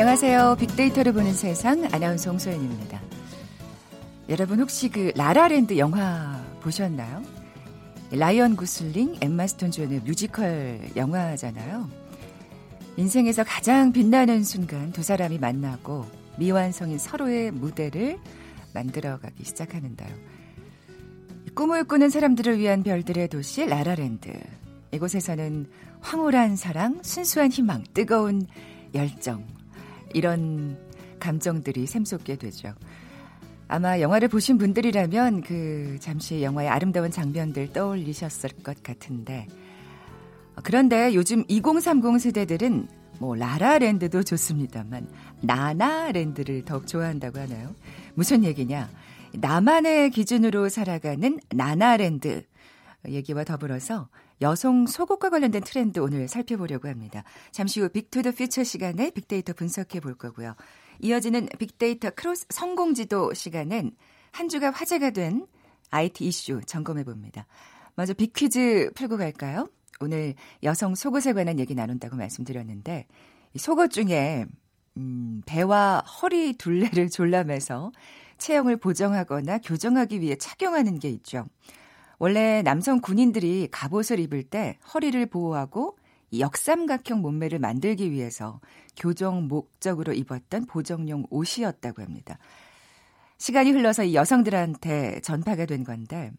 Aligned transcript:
안녕하세요. 0.00 0.56
빅데이터로 0.58 1.12
보는 1.12 1.34
세상 1.34 1.84
아나운서 1.92 2.30
홍소연입니다. 2.30 3.02
여러분 4.30 4.58
혹시 4.58 4.88
그 4.88 5.12
라라랜드 5.14 5.76
영화 5.76 6.42
보셨나요? 6.62 7.22
라이언 8.10 8.56
고슬링, 8.56 9.18
엠마 9.20 9.46
스톤 9.46 9.70
주연의 9.70 10.00
뮤지컬 10.00 10.80
영화잖아요. 10.96 11.86
인생에서 12.96 13.44
가장 13.44 13.92
빛나는 13.92 14.42
순간 14.42 14.90
두 14.90 15.02
사람이 15.02 15.36
만나고 15.38 16.06
미완성인 16.38 16.98
서로의 16.98 17.50
무대를 17.50 18.18
만들어가기 18.72 19.44
시작하는데요. 19.44 20.08
꿈을 21.54 21.84
꾸는 21.84 22.08
사람들을 22.08 22.58
위한 22.58 22.82
별들의 22.82 23.28
도시 23.28 23.66
라라랜드. 23.66 24.32
이곳에서는 24.92 25.66
황홀한 26.00 26.56
사랑, 26.56 27.00
순수한 27.02 27.50
희망, 27.50 27.84
뜨거운 27.92 28.46
열정 28.94 29.59
이런 30.14 30.78
감정들이 31.18 31.86
샘솟게 31.86 32.36
되죠. 32.36 32.74
아마 33.68 34.00
영화를 34.00 34.28
보신 34.28 34.58
분들이라면 34.58 35.42
그 35.42 35.96
잠시 36.00 36.42
영화의 36.42 36.68
아름다운 36.68 37.10
장면들 37.10 37.72
떠올리셨을 37.72 38.50
것 38.64 38.82
같은데 38.82 39.46
그런데 40.64 41.14
요즘 41.14 41.44
2030 41.46 42.20
세대들은 42.20 42.88
뭐 43.20 43.36
라라랜드도 43.36 44.22
좋습니다만 44.24 45.06
나나랜드를 45.42 46.64
더욱 46.64 46.86
좋아한다고 46.86 47.38
하나요? 47.38 47.74
무슨 48.14 48.44
얘기냐? 48.44 48.88
나만의 49.34 50.10
기준으로 50.10 50.68
살아가는 50.68 51.38
나나랜드 51.50 52.42
얘기와 53.06 53.44
더불어서 53.44 54.08
여성 54.40 54.86
속옷과 54.86 55.30
관련된 55.30 55.62
트렌드 55.62 55.98
오늘 56.00 56.28
살펴보려고 56.28 56.88
합니다. 56.88 57.24
잠시 57.50 57.80
후 57.80 57.88
Big 57.88 58.05
to 58.05 58.16
the 58.16 58.32
Future 58.32 58.64
시간에 58.64 59.10
빅데이터 59.10 59.52
분석해 59.52 60.00
볼 60.00 60.14
거고요. 60.14 60.54
이어지는 61.00 61.48
빅데이터 61.58 62.10
크로스 62.10 62.46
성공지도 62.48 63.34
시간엔 63.34 63.92
한 64.32 64.48
주간 64.48 64.70
화제가 64.70 65.10
된 65.10 65.46
IT 65.90 66.24
이슈 66.24 66.60
점검해 66.64 67.04
봅니다. 67.04 67.46
먼저 67.96 68.14
빅퀴즈 68.14 68.92
풀고 68.94 69.18
갈까요? 69.18 69.68
오늘 70.00 70.34
여성 70.62 70.94
속옷에 70.94 71.34
관한 71.34 71.58
얘기 71.58 71.74
나눈다고 71.74 72.16
말씀드렸는데 72.16 73.06
속옷 73.56 73.90
중에 73.90 74.46
음, 74.96 75.42
배와 75.46 76.00
허리 76.00 76.54
둘레를 76.54 77.10
졸라매서 77.10 77.92
체형을 78.38 78.78
보정하거나 78.78 79.58
교정하기 79.58 80.20
위해 80.20 80.36
착용하는 80.36 80.98
게 80.98 81.10
있죠. 81.10 81.46
원래 82.20 82.60
남성 82.60 83.00
군인들이 83.00 83.68
갑옷을 83.72 84.20
입을 84.20 84.42
때 84.42 84.76
허리를 84.92 85.24
보호하고 85.24 85.96
역삼각형 86.38 87.22
몸매를 87.22 87.58
만들기 87.58 88.10
위해서 88.10 88.60
교정 88.94 89.48
목적으로 89.48 90.12
입었던 90.12 90.66
보정용 90.66 91.24
옷이었다고 91.30 92.02
합니다. 92.02 92.38
시간이 93.38 93.70
흘러서 93.70 94.04
이 94.04 94.14
여성들한테 94.14 95.20
전파가 95.22 95.64
된 95.64 95.82
건데 95.82 96.30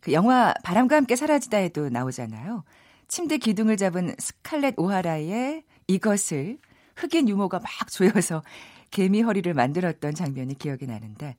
그 0.00 0.12
영화 0.12 0.52
바람과 0.64 0.96
함께 0.96 1.14
사라지다에도 1.14 1.88
나오잖아요. 1.88 2.64
침대 3.06 3.38
기둥을 3.38 3.76
잡은 3.76 4.16
스칼렛 4.18 4.74
오하라의 4.76 5.62
이것을 5.86 6.58
흑인 6.96 7.28
유모가 7.28 7.60
막 7.60 7.70
조여서 7.92 8.42
개미 8.90 9.22
허리를 9.22 9.54
만들었던 9.54 10.16
장면이 10.16 10.58
기억이 10.58 10.88
나는데 10.88 11.36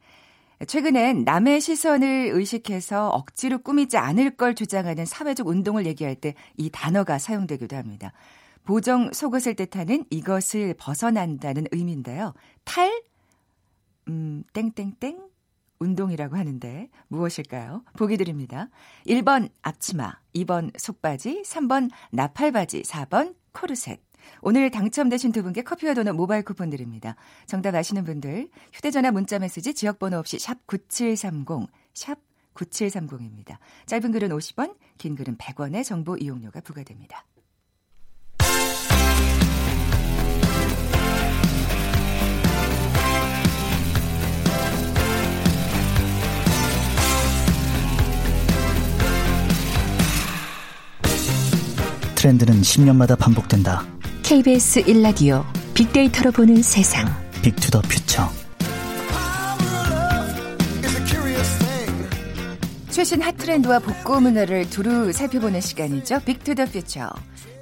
최근엔 0.67 1.23
남의 1.23 1.61
시선을 1.61 2.31
의식해서 2.33 3.09
억지로 3.09 3.59
꾸미지 3.59 3.97
않을 3.97 4.31
걸 4.31 4.55
주장하는 4.55 5.05
사회적 5.05 5.47
운동을 5.47 5.85
얘기할 5.85 6.15
때 6.15 6.35
이 6.57 6.69
단어가 6.69 7.17
사용되기도 7.17 7.75
합니다. 7.75 8.11
보정 8.63 9.11
속옷을 9.11 9.55
뜻하는 9.55 10.05
이것을 10.09 10.75
벗어난다는 10.77 11.65
의미인데요. 11.71 12.33
탈, 12.65 13.01
음, 14.07 14.43
땡땡땡 14.53 15.27
운동이라고 15.79 16.35
하는데 16.35 16.89
무엇일까요? 17.07 17.83
보기 17.97 18.17
드립니다. 18.17 18.69
1번 19.07 19.49
앞치마, 19.61 20.19
2번 20.35 20.77
속바지, 20.77 21.43
3번 21.45 21.89
나팔바지, 22.11 22.81
4번 22.83 23.35
코르셋. 23.53 24.08
오늘 24.41 24.69
당첨되신 24.71 25.31
두 25.31 25.43
분께 25.43 25.63
커피와 25.63 25.93
도넛 25.93 26.15
모바일 26.15 26.43
쿠폰 26.43 26.69
드립니다. 26.69 27.15
정답 27.45 27.75
아시는 27.75 28.03
분들 28.03 28.49
휴대전화 28.73 29.11
문자 29.11 29.39
메시지 29.39 29.73
지역번호 29.73 30.17
없이 30.17 30.39
샵 30.39 30.65
9730, 30.67 31.67
샵 31.93 32.17
9730입니다. 32.55 33.57
짧은 33.85 34.11
글은 34.11 34.29
50원, 34.29 34.75
긴 34.97 35.15
글은 35.15 35.37
100원의 35.37 35.83
정보 35.83 36.17
이용료가 36.17 36.61
부과됩니다. 36.61 37.25
트렌드는 52.15 52.55
10년마다 52.59 53.17
반복된다. 53.17 53.98
KBS 54.29 54.83
1라디오 54.83 55.43
빅데이터로 55.73 56.31
보는 56.31 56.61
세상. 56.61 57.03
Big 57.43 57.57
to 57.57 57.67
the 57.67 57.81
Future. 57.81 58.29
최신 62.91 63.23
hot 63.23 63.35
트렌드와 63.35 63.79
복고 63.79 64.19
문화를 64.19 64.69
두루 64.69 65.11
살펴보는 65.11 65.61
시간이죠. 65.61 66.19
빅투더 66.25 66.65
퓨처. 66.65 67.09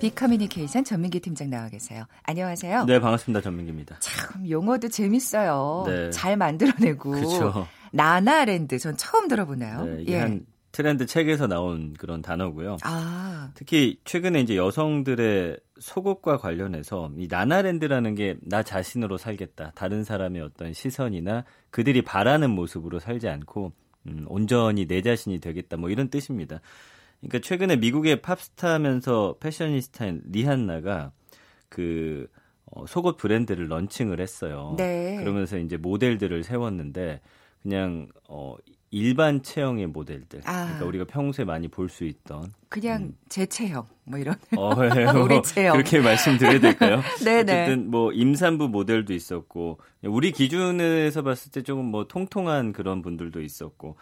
빅 0.01 0.13
커뮤니케이션 0.13 0.83
전민기 0.83 1.21
팀장 1.21 1.49
나와 1.49 1.69
계세요. 1.69 2.03
안녕하세요. 2.23 2.83
네, 2.83 2.99
반갑습니다. 2.99 3.39
전민기입니다. 3.39 3.99
참 4.01 4.49
용어도 4.49 4.89
재밌어요. 4.89 5.85
네. 5.87 6.09
잘 6.09 6.35
만들어내고. 6.35 7.11
그렇죠. 7.11 7.65
나나랜드 7.93 8.77
전 8.77 8.97
처음 8.97 9.29
들어보네요. 9.29 9.85
네, 9.85 10.01
이게 10.01 10.13
예. 10.15 10.19
한 10.19 10.45
트렌드 10.73 11.05
책에서 11.05 11.47
나온 11.47 11.93
그런 11.97 12.21
단어고요. 12.21 12.77
아, 12.83 13.51
특히 13.55 14.01
최근에 14.03 14.41
이제 14.41 14.57
여성들의 14.57 15.59
속옷과 15.79 16.37
관련해서 16.37 17.11
이 17.17 17.27
나나랜드라는 17.29 18.15
게 18.15 18.35
나 18.41 18.63
자신으로 18.63 19.17
살겠다. 19.17 19.71
다른 19.75 20.03
사람의 20.03 20.41
어떤 20.41 20.73
시선이나 20.73 21.43
그들이 21.69 22.01
바라는 22.01 22.49
모습으로 22.49 22.99
살지 22.99 23.27
않고 23.27 23.71
음, 24.07 24.25
온전히 24.27 24.85
내 24.87 25.01
자신이 25.01 25.39
되겠다. 25.39 25.77
뭐 25.77 25.89
이런 25.89 26.09
뜻입니다. 26.09 26.61
그러니까 27.19 27.39
최근에 27.39 27.77
미국의 27.77 28.21
팝스타면서 28.21 29.37
패셔니스타인 29.39 30.21
리한나가 30.25 31.11
그 31.69 32.27
어, 32.65 32.85
속옷 32.85 33.17
브랜드를 33.17 33.67
런칭을 33.69 34.19
했어요. 34.19 34.75
네. 34.77 35.17
그러면서 35.17 35.57
이제 35.57 35.77
모델들을 35.77 36.43
세웠는데 36.43 37.21
그냥 37.61 38.07
어 38.29 38.55
일반 38.97 39.43
체형의 39.43 39.87
모델들. 39.87 40.41
아. 40.45 40.63
그러니까 40.65 40.85
우리가 40.85 41.05
평소에 41.05 41.45
많이 41.45 41.67
볼 41.67 41.89
수 41.89 42.03
있던 42.05 42.53
그냥 42.69 43.13
제 43.29 43.45
체형 43.45 43.85
뭐 44.03 44.17
이런. 44.19 44.35
어, 44.57 44.71
예, 44.95 45.05
뭐 45.11 45.23
우리 45.25 45.41
체형. 45.43 45.73
그렇게 45.73 45.99
말씀드려야 45.99 46.59
될까요? 46.59 47.01
네네. 47.23 47.41
어쨌든 47.63 47.91
뭐 47.91 48.11
임산부 48.11 48.69
모델도 48.69 49.13
있었고 49.13 49.79
우리 50.03 50.31
기준에서 50.31 51.21
봤을 51.21 51.51
때 51.51 51.61
조금 51.61 51.85
뭐 51.85 52.07
통통한 52.07 52.73
그런 52.73 53.01
분들도 53.01 53.41
있었고 53.41 53.95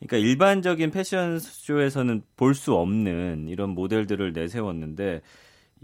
그러니까 0.00 0.16
일반적인 0.16 0.90
패션쇼에서는 0.90 2.22
볼 2.36 2.54
수 2.54 2.74
없는 2.74 3.46
이런 3.48 3.70
모델들을 3.70 4.32
내세웠는데 4.32 5.22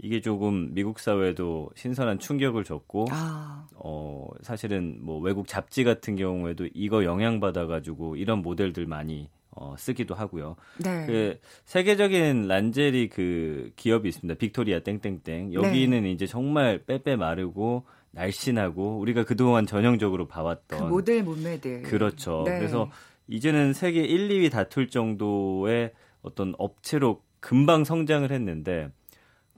이게 0.01 0.21
조금 0.21 0.73
미국 0.73 0.99
사회에도 0.99 1.69
신선한 1.75 2.19
충격을 2.19 2.63
줬고 2.63 3.07
아, 3.11 3.67
어 3.75 4.27
사실은 4.41 4.97
뭐 5.01 5.19
외국 5.19 5.47
잡지 5.47 5.83
같은 5.83 6.15
경우에도 6.15 6.67
이거 6.73 7.03
영향 7.03 7.39
받아 7.39 7.65
가지고 7.65 8.15
이런 8.15 8.41
모델들 8.41 8.85
많이 8.85 9.29
어 9.51 9.75
쓰기도 9.77 10.15
하고요. 10.15 10.55
네. 10.77 11.05
그 11.05 11.39
세계적인 11.65 12.47
란제리 12.47 13.09
그 13.09 13.71
기업이 13.75 14.07
있습니다. 14.07 14.37
빅토리아 14.37 14.79
땡땡땡. 14.79 15.53
여기는 15.53 16.05
이제 16.05 16.25
정말 16.25 16.83
빼빼 16.85 17.17
마르고 17.17 17.85
날씬하고 18.11 18.99
우리가 18.99 19.25
그동안 19.25 19.65
전형적으로 19.65 20.27
그 20.27 20.33
봐왔던 20.33 20.89
모델 20.89 21.23
몸매들. 21.23 21.83
그렇죠. 21.83 22.43
네. 22.45 22.57
그래서 22.57 22.89
이제는 23.27 23.73
세계 23.73 24.01
1, 24.03 24.29
2위 24.29 24.51
다툴 24.51 24.87
정도의 24.87 25.91
어떤 26.21 26.53
업체로 26.57 27.21
금방 27.39 27.83
성장을 27.83 28.29
했는데 28.31 28.89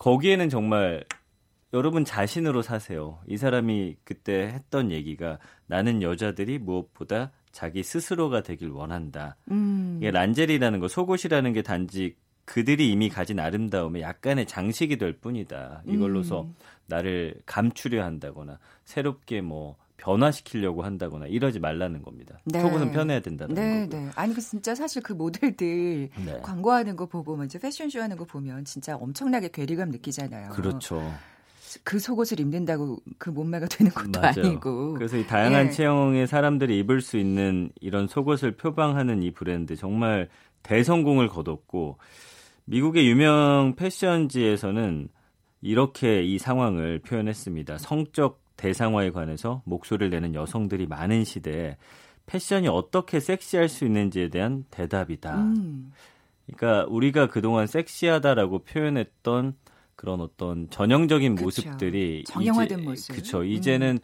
거기에는 0.02 0.50
정말 0.50 1.04
여러분 1.74 2.04
자신으로 2.04 2.64
사세요. 2.64 3.20
이 3.28 3.38
사람이 3.38 3.98
그때 4.04 4.48
했던 4.48 4.90
얘기가 4.90 5.38
나는 5.68 6.02
여자들이 6.02 6.58
무엇보다 6.58 7.32
자기 7.52 7.84
스스로가 7.84 8.42
되길 8.42 8.70
원한다. 8.70 9.36
음. 9.52 10.00
이게 10.02 10.10
란제리라는 10.10 10.80
거 10.80 10.88
속옷이라는 10.88 11.54
게 11.54 11.62
단지 11.62 12.16
그들이 12.46 12.92
이미 12.92 13.10
가진 13.10 13.40
아름다움의 13.40 14.02
약간의 14.02 14.48
장식이 14.48 14.98
될 14.98 15.14
뿐이다. 15.14 15.84
이걸로서 15.86 16.42
음. 16.46 16.56
나를 16.88 17.36
감추려 17.46 18.04
한다거나 18.04 18.58
새롭게 18.84 19.42
뭐 19.42 19.78
변화시키려고 20.02 20.82
한다거나 20.82 21.28
이러지 21.28 21.60
말라는 21.60 22.02
겁니다. 22.02 22.40
네. 22.46 22.60
속옷은 22.60 22.92
편해야 22.92 23.20
된다는 23.20 23.54
네, 23.54 23.86
거고요. 23.86 24.02
네. 24.02 24.10
아니 24.16 24.34
그 24.34 24.42
진짜 24.42 24.74
사실 24.74 25.04
그 25.04 25.14
모델들 25.14 26.10
네. 26.26 26.40
광고하는 26.42 26.96
거 26.96 27.06
보고 27.06 27.36
먼저 27.36 27.60
패션쇼 27.60 28.02
하는 28.02 28.18
거 28.18 28.26
보면 28.26 28.66
진짜 28.66 28.96
엄청나게 28.96 29.50
괴리감 29.50 29.90
느끼잖아요. 29.90 30.50
그렇죠. 30.50 31.02
그 31.84 32.00
속옷을 32.00 32.40
입는다고 32.40 32.98
그 33.18 33.30
몸매가 33.30 33.68
되는 33.68 33.92
것도 33.92 34.20
맞아요. 34.20 34.48
아니고. 34.48 34.96
그래서 34.96 35.18
이 35.18 35.26
다양한 35.26 35.68
예. 35.68 35.70
체형의 35.70 36.28
사람들이 36.28 36.80
입을 36.80 37.02
수 37.02 37.18
있는 37.18 37.70
이런 37.80 38.08
속옷을 38.08 38.58
표방하는 38.58 39.22
이 39.24 39.32
브랜드 39.32 39.76
정말 39.76 40.30
대성공을 40.64 41.30
거뒀고 41.30 41.98
미국의 42.66 43.08
유명 43.08 43.76
패션지에서는 43.78 45.10
이렇게 45.62 46.24
이 46.24 46.40
상황을 46.40 47.00
표현했습니다. 47.00 47.78
성적 47.78 48.42
대상화에 48.62 49.10
관해서 49.10 49.64
목소리를 49.66 50.12
내는 50.12 50.36
여성들이 50.36 50.86
많은 50.86 51.24
시대에 51.24 51.78
패션이 52.28 52.68
어떻게 52.68 53.20
섹시할 53.20 53.68
수 53.68 53.86
있는지에 53.86 54.30
대한 54.30 54.66
대답이다. 54.70 55.36
음. 55.36 55.92
그러니까 56.46 56.86
우리가 56.88 57.28
그동안 57.28 57.66
섹시하다라고 57.66 58.60
표현했던 58.60 59.56
그런 59.96 60.22
어떤 60.22 60.70
전형적인. 60.70 61.36
모습들이 61.36 62.24
정형화된 62.28 62.80
이제, 62.80 62.88
모습. 62.88 63.12
음. 63.12 63.16
그쵸. 63.16 63.44
이제는 63.44 64.00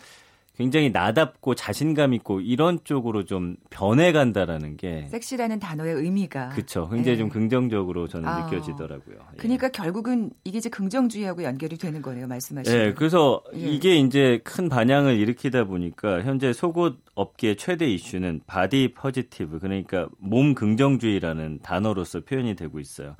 굉장히 0.57 0.89
나답고 0.89 1.53
자신감 1.53 2.15
있고 2.15 2.41
이런 2.41 2.79
쪽으로 2.83 3.25
좀 3.25 3.57
변해간다라는 3.69 4.75
게 4.75 5.07
섹시라는 5.11 5.59
단어의 5.59 5.93
의미가. 5.93 6.49
그쵸. 6.49 6.89
굉장히 6.89 7.17
예. 7.17 7.17
좀 7.19 7.29
긍정적으로 7.29 8.07
저는 8.07 8.27
아. 8.27 8.45
느껴지더라고요. 8.45 9.17
예. 9.33 9.37
그러니까 9.37 9.69
결국은 9.69 10.31
이게 10.43 10.57
이제 10.57 10.67
긍정주의하고 10.69 11.43
연결이 11.43 11.77
되는 11.77 12.01
거네요. 12.01 12.25
말씀하신. 12.25 12.73
예, 12.73 12.77
대로. 12.77 12.95
그래서 12.95 13.43
예. 13.53 13.59
이게 13.59 13.97
이제 13.97 14.41
큰 14.43 14.67
반향을 14.67 15.17
일으키다 15.17 15.65
보니까 15.65 16.23
현재 16.23 16.51
속옷 16.51 16.97
업계의 17.13 17.57
최대 17.57 17.85
이슈는 17.85 18.41
body 18.47 18.95
positive 18.95 19.59
그러니까 19.59 20.09
몸 20.17 20.55
긍정주의라는 20.55 21.59
단어로서 21.61 22.21
표현이 22.21 22.55
되고 22.55 22.79
있어요. 22.79 23.15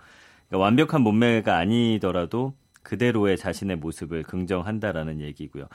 그러니까 0.48 0.66
완벽한 0.66 1.02
몸매가 1.02 1.56
아니더라도 1.56 2.56
그대로의 2.82 3.38
자신의 3.38 3.78
모습을 3.78 4.24
긍정한다라는 4.24 5.22
얘기고요. 5.22 5.68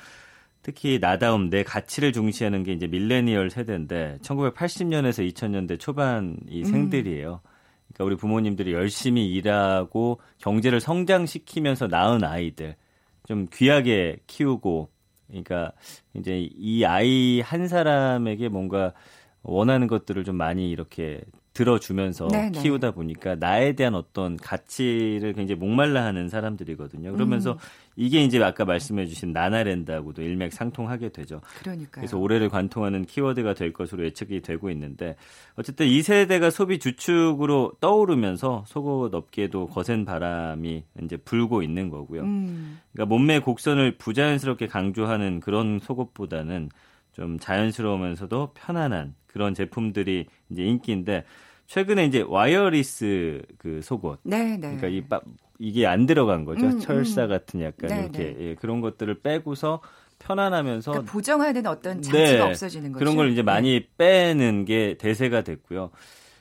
특히 0.62 0.99
나다움, 1.00 1.50
내 1.50 1.64
가치를 1.64 2.12
중시하는 2.12 2.62
게 2.62 2.73
이제 2.73 2.87
밀레니얼 2.87 3.50
세대인데 3.50 4.19
1980년에서 4.23 5.29
2000년대 5.32 5.79
초반 5.81 6.37
이 6.49 6.64
생들이에요. 6.64 7.41
그러니까 7.88 8.05
우리 8.05 8.17
부모님들이 8.17 8.73
열심히 8.73 9.32
일하고 9.32 10.20
경제를 10.38 10.81
성장시키면서 10.81 11.88
낳은 11.88 12.25
아이들 12.25 12.76
좀 13.26 13.49
귀하게 13.53 14.19
키우고 14.26 14.91
그러니까 15.29 15.73
이제 16.14 16.49
이 16.56 16.85
아이 16.85 17.41
한 17.41 17.69
사람에게 17.69 18.49
뭔가 18.49 18.93
원하는 19.43 19.88
것들을 19.88 20.25
좀 20.25 20.37
많이 20.37 20.70
이렇게 20.70 21.20
들어주면서 21.53 22.29
네네. 22.29 22.63
키우다 22.63 22.93
보니까 22.93 23.35
나에 23.35 23.73
대한 23.75 23.95
어떤 23.95 24.37
가치를 24.37 25.35
굉장히 25.35 25.59
목말라 25.59 26.05
하는 26.05 26.29
사람들이거든요. 26.29 27.13
그러면서 27.13 27.53
음. 27.53 27.59
이게 27.97 28.25
이제 28.25 28.43
아까 28.43 28.65
말씀해 28.65 29.07
주신 29.07 29.33
나나랜드하고도 29.33 30.23
일맥상통하게 30.23 31.11
되죠. 31.11 31.41
그러니까요. 31.59 31.91
그래서 31.91 32.19
올해를 32.19 32.49
관통하는 32.49 33.05
키워드가 33.05 33.55
될 33.55 33.73
것으로 33.73 34.05
예측이 34.05 34.41
되고 34.41 34.71
있는데 34.71 35.17
어쨌든 35.57 35.87
이 35.87 36.01
세대가 36.03 36.51
소비 36.51 36.79
주축으로 36.79 37.73
떠오르면서 37.81 38.65
속옷 38.67 39.15
업계에도 39.15 39.67
거센 39.67 40.05
바람이 40.05 40.85
이제 41.03 41.17
불고 41.19 41.63
있는 41.63 41.91
거고요. 41.91 42.23
음. 42.23 42.79
그러니까 42.93 43.15
몸매 43.15 43.41
곡선을 43.41 43.99
부자연스럽게 43.99 44.69
강조하는 44.69 45.41
그런 45.41 45.79
속옷보다는 45.81 46.71
좀 47.12 47.38
자연스러우면서도 47.38 48.50
편안한 48.55 49.14
그런 49.26 49.55
제품들이 49.55 50.26
이제 50.50 50.62
인기인데 50.62 51.25
최근에 51.67 52.05
이제 52.06 52.25
와이어리스 52.26 53.43
그 53.59 53.81
속옷 53.82 54.20
네, 54.25 54.56
네. 54.56 54.76
그러니까 54.76 54.88
이 54.88 55.00
빠- 55.03 55.20
이게 55.59 55.87
안 55.87 56.06
들어간 56.06 56.44
거죠. 56.44 56.67
음, 56.67 56.81
철사 56.81 57.25
음. 57.25 57.29
같은 57.29 57.61
약간 57.62 57.88
네, 57.88 58.00
이렇게 58.03 58.37
예, 58.41 58.55
그런 58.56 58.81
것들을 58.81 59.20
빼고서 59.20 59.81
편안하면서 60.19 60.91
그러니까 60.91 61.12
보정하는 61.12 61.67
어떤 61.67 62.03
장치가 62.03 62.19
네, 62.19 62.41
없어지는 62.41 62.93
거죠. 62.93 62.99
그런 62.99 63.17
걸 63.17 63.31
이제 63.31 63.43
많이 63.43 63.87
빼는 63.97 64.65
게 64.65 64.97
대세가 64.99 65.43
됐고요. 65.43 65.91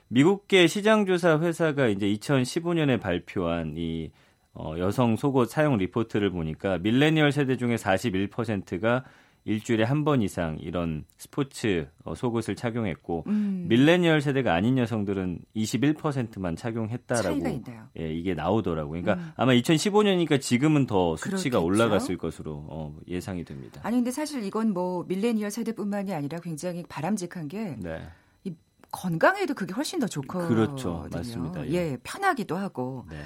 미국계 0.08 0.68
시장조사 0.68 1.40
회사가 1.40 1.88
이제 1.88 2.08
2015년에 2.08 3.00
발표한 3.00 3.76
이 3.78 4.12
어, 4.54 4.76
여성 4.78 5.16
속옷 5.16 5.50
사용 5.50 5.78
리포트를 5.78 6.30
보니까 6.32 6.78
밀레니얼 6.80 7.32
세대 7.32 7.56
중에 7.58 7.76
41%가 7.76 9.06
일주일에 9.46 9.84
한 9.84 10.04
번 10.04 10.22
이상 10.22 10.58
이런 10.60 11.06
스포츠 11.18 11.88
어, 12.04 12.16
속옷을 12.16 12.56
착용했고 12.56 13.24
음, 13.28 13.66
밀레니얼 13.70 14.22
세대가 14.22 14.54
아닌 14.54 14.78
여성들은 14.78 15.40
21%만 15.56 16.56
착용했다라고. 16.56 17.30
예, 18.00 18.14
이게 18.14 18.34
나오더라고요. 18.34 19.02
그러니까 19.02 19.24
음. 19.26 19.32
아마 19.36 19.54
2015년이니까 19.54 20.40
지금은 20.42 20.86
더 20.88 21.16
수치가 21.18 21.60
그렇겠죠. 21.60 21.66
올라갔을 21.66 22.18
것으로 22.18 22.66
어, 22.70 22.96
예상이 23.08 23.44
됩니다. 23.44 23.82
아니 23.84 23.98
근데 23.98 24.12
사실 24.12 24.44
이건 24.44 24.74
뭐 24.74 25.06
밀레니얼 25.08 25.52
세대뿐만이 25.52 26.14
아니라 26.14 26.40
굉장히 26.40 26.84
바람직한 26.88 27.48
게 27.48 27.76
네. 27.80 28.02
건강에도 28.92 29.54
그게 29.54 29.74
훨씬 29.74 30.00
더 30.00 30.08
좋거든요. 30.08 30.50
그렇죠. 30.50 31.08
맞습니다. 31.12 31.66
예. 31.68 31.74
예, 31.74 31.98
편하기도 32.04 32.58
하고 32.58 33.06
네. 33.10 33.18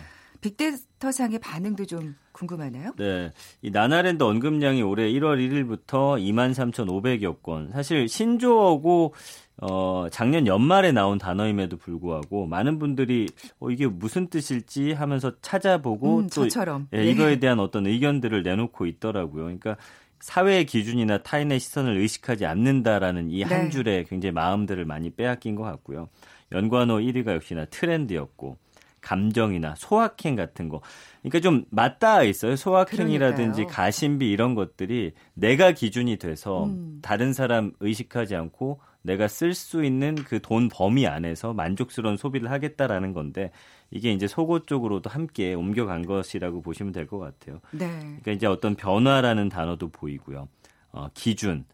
빅데이터상의 0.42 1.40
반응도 1.40 1.86
좀 1.86 2.16
궁금하네요. 2.32 2.94
네. 2.98 3.32
이 3.62 3.72
나나랜드 3.72 4.24
언급량이 4.24 4.82
올해 4.82 5.10
1월 5.12 5.38
1일부터 5.38 6.20
23,500여 6.20 7.42
건. 7.42 7.72
사실 7.72 8.08
신조어고 8.08 9.14
어, 9.62 10.08
작년 10.12 10.48
연말에 10.48 10.92
나온 10.92 11.18
단어임에도 11.18 11.78
불구하고 11.78 12.46
많은 12.46 12.78
분들이 12.78 13.28
어, 13.60 13.70
이게 13.70 13.88
무슨 13.88 14.28
뜻일지 14.28 14.92
하면서 14.92 15.32
찾아보고 15.42 16.20
음, 16.20 16.28
또. 16.28 16.48
예, 16.94 17.00
예. 17.00 17.06
이거에 17.10 17.40
대한 17.40 17.60
어떤 17.60 17.88
의견들을 17.88 18.44
내놓고 18.44 18.86
있더라고요. 18.86 19.44
그러니까 19.44 19.78
사회의 20.20 20.66
기준이나 20.66 21.20
타인의 21.20 21.60
시선을 21.60 21.98
의식하지 21.98 22.46
않는다라는 22.46 23.30
이한 23.30 23.66
네. 23.66 23.70
줄에 23.70 24.04
굉장히 24.10 24.34
마음들을 24.34 24.84
많이 24.86 25.10
빼앗긴 25.12 25.56
것 25.56 25.64
같고요. 25.64 26.10
연관어 26.52 26.98
1위가 26.98 27.34
역시나 27.36 27.66
트렌드였고 27.66 28.58
감정이나 29.06 29.76
소확행 29.78 30.36
같은 30.36 30.68
거. 30.68 30.82
그러니까 31.22 31.40
좀 31.40 31.66
맞닿아 31.70 32.24
있어요. 32.24 32.56
소확행이라든지 32.56 33.62
그러니까요. 33.62 33.68
가심비 33.68 34.30
이런 34.30 34.56
것들이 34.56 35.14
내가 35.36 35.72
기준이 35.72 36.18
돼서 36.18 36.66
음. 36.66 37.00
다른 37.04 37.32
사람 37.32 37.72
의식하지 37.80 38.36
않고 38.36 38.80
내가 39.04 39.28
쓸 39.28 39.54
수 39.54 39.84
있는 39.86 40.16
그 40.16 40.40
돈 40.40 40.68
범위 40.68 41.06
안에서 41.06 41.54
만족스러운 41.54 42.18
소비를 42.18 42.50
하겠다라는 42.50 43.14
건데 43.14 43.52
이게 43.92 44.12
이제 44.12 44.28
속옷 44.28 44.66
쪽으로도 44.66 45.10
함께 45.12 45.54
옮겨간 45.54 46.06
것이라고 46.08 46.62
보시면 46.62 46.92
될 46.92 47.06
것 47.06 47.20
같아요. 47.20 47.60
네. 47.72 47.88
그러니까 48.00 48.32
이제 48.32 48.48
어떤 48.48 48.74
변화라는 48.76 49.50
단어도 49.50 49.90
보이고요. 49.90 50.48
어, 50.92 51.08
기준. 51.14 51.66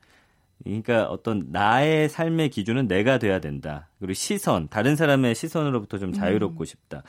그러니까 0.63 1.05
어떤 1.05 1.47
나의 1.51 2.09
삶의 2.09 2.49
기준은 2.49 2.87
내가 2.87 3.17
돼야 3.17 3.39
된다. 3.39 3.87
그리고 3.99 4.13
시선, 4.13 4.67
다른 4.69 4.95
사람의 4.95 5.35
시선으로부터 5.35 5.97
좀 5.97 6.13
자유롭고 6.13 6.65
싶다. 6.65 7.03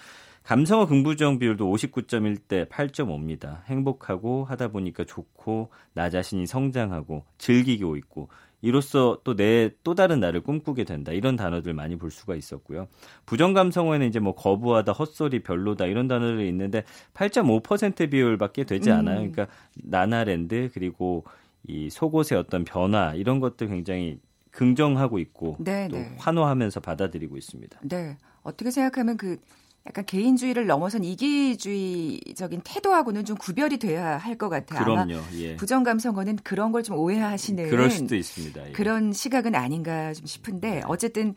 감성어 0.44 0.87
긍부정 0.87 1.38
비율도 1.38 1.73
59.1대 1.73 2.68
8.5입니다. 2.68 3.62
행복하고 3.66 4.44
하다 4.44 4.68
보니까 4.68 5.04
좋고 5.04 5.71
나 5.94 6.11
자신이 6.11 6.47
성장하고 6.47 7.25
즐기고 7.38 7.97
있고 7.97 8.28
이로써 8.61 9.18
또 9.25 9.35
내 9.35 9.71
또 9.85 9.94
다른 9.94 10.18
나를 10.21 10.40
꿈꾸게 10.40 10.85
된다. 10.85 11.12
이런 11.12 11.37
단어들 11.37 11.75
많이 11.75 11.97
볼 11.97 12.11
수가 12.11 12.35
있었고요. 12.37 12.88
부정 13.26 13.54
감성어에는 13.54 14.06
이제 14.06 14.18
뭐 14.21 14.35
거부하다, 14.35 14.92
헛소리, 14.92 15.40
별로다 15.44 15.87
이런 15.87 16.09
단어들이 16.09 16.49
있는데 16.49 16.85
8.5% 17.14 18.11
비율밖에 18.11 18.64
되지 18.64 18.90
음. 18.90 18.97
않아요. 18.99 19.16
그러니까 19.18 19.47
나나랜드 19.75 20.71
그리고 20.75 21.25
이 21.66 21.90
속옷의 21.90 22.38
어떤 22.38 22.64
변화 22.64 23.14
이런 23.14 23.40
것들 23.40 23.69
굉장히 23.69 24.19
긍정하고 24.50 25.19
있고 25.19 25.57
네, 25.61 25.88
또 25.88 25.97
네. 25.97 26.14
환호하면서 26.19 26.81
받아들이고 26.81 27.37
있습니다. 27.37 27.81
네. 27.83 28.16
어떻게 28.42 28.71
생각하면 28.71 29.16
그 29.16 29.38
약간 29.87 30.04
개인주의를 30.04 30.66
넘어선 30.66 31.02
이기주의적인 31.02 32.61
태도하고는 32.64 33.25
좀 33.25 33.37
구별이 33.37 33.78
돼야 33.78 34.16
할 34.19 34.37
것 34.37 34.49
같아요. 34.49 34.85
그럼요. 34.85 35.14
예. 35.35 35.57
부정감성어는 35.57 36.37
그런 36.45 36.73
걸 36.73 36.83
좀 36.83 36.97
오해하시는 36.99 37.69
그럴 37.71 37.90
수도 37.90 38.14
있습니다. 38.16 38.69
예. 38.69 38.73
그런 38.73 39.12
시각은 39.12 39.54
아닌가 39.54 40.12
좀 40.12 40.26
싶은데 40.26 40.83
어쨌든 40.87 41.35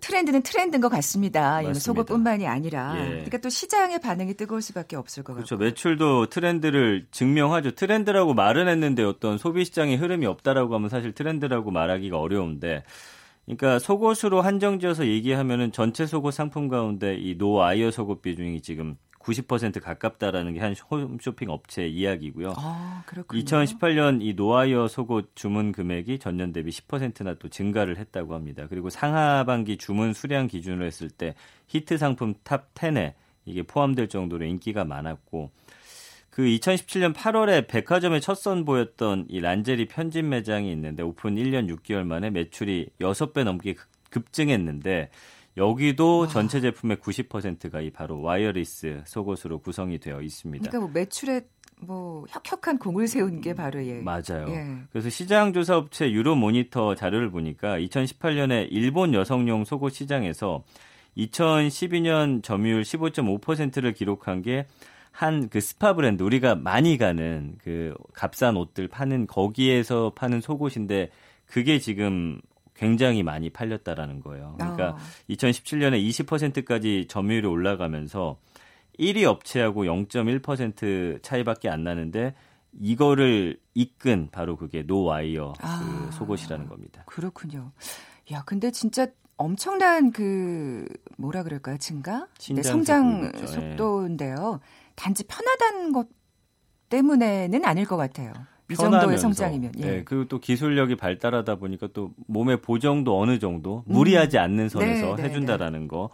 트렌드는 0.00 0.42
트렌드인 0.42 0.80
것 0.80 0.88
같습니다. 0.88 1.62
속옷뿐만이 1.74 2.46
아니라 2.46 2.94
예. 2.98 3.08
그러니까 3.10 3.38
또 3.38 3.48
시장의 3.48 4.00
반응이 4.00 4.34
뜨거울 4.34 4.62
수밖에 4.62 4.96
없을 4.96 5.22
것 5.22 5.34
그렇죠. 5.34 5.56
같고. 5.56 5.64
매출도 5.64 6.26
트렌드를 6.26 7.06
증명하죠. 7.10 7.72
트렌드라고 7.72 8.34
말은 8.34 8.68
했는데 8.68 9.02
어떤 9.02 9.38
소비 9.38 9.64
시장의 9.64 9.96
흐름이 9.96 10.26
없다라고 10.26 10.74
하면 10.74 10.88
사실 10.88 11.12
트렌드라고 11.12 11.70
말하기가 11.70 12.18
어려운데 12.18 12.82
그러니까 13.44 13.78
속옷으로 13.78 14.42
한정지어서 14.42 15.06
얘기하면은 15.06 15.72
전체 15.72 16.06
속옷 16.06 16.32
상품 16.32 16.68
가운데 16.68 17.16
이 17.16 17.34
no 17.36 17.54
wire 17.54 17.90
속옷 17.90 18.22
비중이 18.22 18.62
지금 18.62 18.96
90% 19.20 19.80
가깝다라는 19.80 20.54
게 20.54 20.60
한 20.60 20.74
홈쇼핑 20.90 21.50
업체 21.50 21.86
이야기고요. 21.86 22.54
아, 22.56 23.02
그렇군요. 23.06 23.42
2018년 23.42 24.18
이 24.22 24.34
no 24.34 24.52
wire 24.52 24.88
속옷 24.88 25.32
주문 25.34 25.72
금액이 25.72 26.18
전년 26.18 26.52
대비 26.52 26.70
10%나 26.70 27.34
또 27.34 27.48
증가를 27.48 27.98
했다고 27.98 28.34
합니다. 28.34 28.66
그리고 28.68 28.90
상하반기 28.90 29.76
주문 29.76 30.12
수량 30.12 30.46
기준으로 30.46 30.84
했을 30.84 31.10
때 31.10 31.34
히트 31.68 31.98
상품 31.98 32.34
top 32.42 32.74
10에 32.74 33.14
이게 33.44 33.62
포함될 33.62 34.08
정도로 34.08 34.44
인기가 34.44 34.84
많았고 34.84 35.50
그 36.30 36.42
2017년 36.42 37.14
8월에 37.14 37.66
백화점에 37.66 38.20
첫 38.20 38.34
선보였던 38.34 39.26
이 39.28 39.40
란제리 39.40 39.86
편집 39.88 40.24
매장이 40.24 40.70
있는데 40.72 41.02
오픈 41.02 41.36
1년 41.36 41.74
6개월 41.74 42.04
만에 42.04 42.30
매출이 42.30 42.90
6배 43.00 43.44
넘게 43.44 43.74
급증했는데 44.10 45.10
여기도 45.56 46.20
와. 46.20 46.26
전체 46.28 46.60
제품의 46.60 46.98
90%가 46.98 47.80
이 47.80 47.90
바로 47.90 48.20
wireless 48.22 49.02
속옷으로 49.06 49.60
구성이 49.60 49.98
되어 49.98 50.22
있습니다. 50.22 50.70
그러니까 50.70 50.80
뭐 50.80 50.90
매출에 50.92 51.42
뭐 51.82 52.24
혁혁한 52.28 52.78
공을 52.78 53.08
세운 53.08 53.40
게 53.40 53.54
바로 53.54 53.84
예. 53.84 53.94
맞아요. 54.00 54.46
예. 54.48 54.76
그래서 54.92 55.08
시장 55.10 55.52
조사 55.52 55.76
업체 55.76 56.10
유로모니터 56.10 56.94
자료를 56.94 57.30
보니까 57.30 57.78
2018년에 57.78 58.68
일본 58.70 59.14
여성용 59.14 59.64
속옷 59.64 59.92
시장에서 59.94 60.62
2012년 61.16 62.42
점유율 62.42 62.82
15.5%를 62.82 63.92
기록한 63.92 64.42
게 64.42 64.66
한 65.12 65.48
그 65.50 65.60
스파 65.60 65.94
브랜드 65.94 66.22
우리가 66.22 66.54
많이 66.54 66.96
가는 66.96 67.56
그 67.62 67.94
값싼 68.14 68.56
옷들 68.56 68.88
파는 68.88 69.26
거기에서 69.26 70.12
파는 70.14 70.40
속옷인데 70.40 71.10
그게 71.46 71.78
지금 71.78 72.40
굉장히 72.80 73.22
많이 73.22 73.50
팔렸다라는 73.50 74.20
거예요. 74.20 74.54
그러니까 74.58 74.92
어. 74.92 74.98
2017년에 75.28 76.02
20%까지 76.02 77.04
점유율이 77.10 77.46
올라가면서 77.46 78.38
1위 78.98 79.24
업체하고 79.24 79.84
0.1% 79.84 81.22
차이밖에 81.22 81.68
안 81.68 81.84
나는데 81.84 82.34
이거를 82.80 83.60
이끈 83.74 84.30
바로 84.32 84.56
그게 84.56 84.82
no 84.82 85.05
wire 85.05 85.52
그 85.58 85.66
아, 85.66 86.10
속옷이라는 86.12 86.68
겁니다. 86.68 87.02
그렇군요. 87.04 87.72
야, 88.32 88.42
근데 88.46 88.70
진짜 88.70 89.06
엄청난 89.36 90.10
그 90.10 90.86
뭐라 91.18 91.42
그럴까요? 91.42 91.76
증가? 91.76 92.28
네, 92.50 92.62
성장 92.62 93.30
예. 93.34 93.46
속도인데요. 93.46 94.60
단지 94.94 95.24
편하다는 95.24 95.92
것 95.92 96.08
때문에는 96.88 97.62
아닐 97.66 97.84
것 97.84 97.98
같아요. 97.98 98.32
이 98.70 98.74
정도의 98.74 99.18
성장이면. 99.18 99.72
예. 99.78 99.84
네, 99.84 100.02
그리고 100.04 100.26
또 100.26 100.38
기술력이 100.38 100.96
발달하다 100.96 101.56
보니까 101.56 101.88
또 101.92 102.12
몸의 102.26 102.60
보정도 102.62 103.20
어느 103.20 103.38
정도 103.38 103.82
무리하지 103.86 104.38
음. 104.38 104.42
않는 104.42 104.68
선에서 104.68 105.16
네, 105.16 105.22
네 105.22 105.28
해준다라는 105.28 105.80
네, 105.82 105.86
거. 105.88 106.10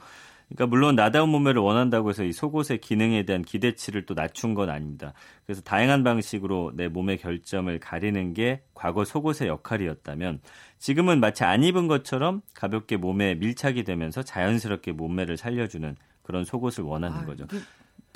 그러니까 0.49 0.67
물론 0.67 0.95
나다운 0.95 1.31
몸매를 1.31 1.61
원한다고 1.61 2.11
해서 2.11 2.23
이 2.23 2.33
속옷의 2.33 2.79
기능에 2.79 3.25
대한 3.25 3.43
기대치를 3.43 4.07
또 4.07 4.15
낮춘 4.15 4.55
건 4.55 4.71
아닙니다. 4.71 5.13
그래서 5.45 5.61
다양한 5.61 6.05
방식으로 6.05 6.73
내 6.75 6.87
몸의 6.87 7.19
결점을 7.19 7.77
가리는 7.81 8.33
게 8.33 8.63
과거 8.73 9.05
속옷의 9.05 9.49
역할이었다면 9.49 10.41
지금은 10.79 11.19
마치 11.19 11.43
안 11.43 11.65
입은 11.65 11.89
것처럼 11.89 12.43
가볍게 12.55 12.97
몸에 12.97 13.35
밀착이 13.35 13.83
되면서 13.83 14.23
자연스럽게 14.23 14.93
몸매를 14.93 15.37
살려주는 15.37 15.97
그런 16.23 16.45
속옷을 16.45 16.85
원하는 16.85 17.19
아, 17.19 17.25
거죠. 17.25 17.47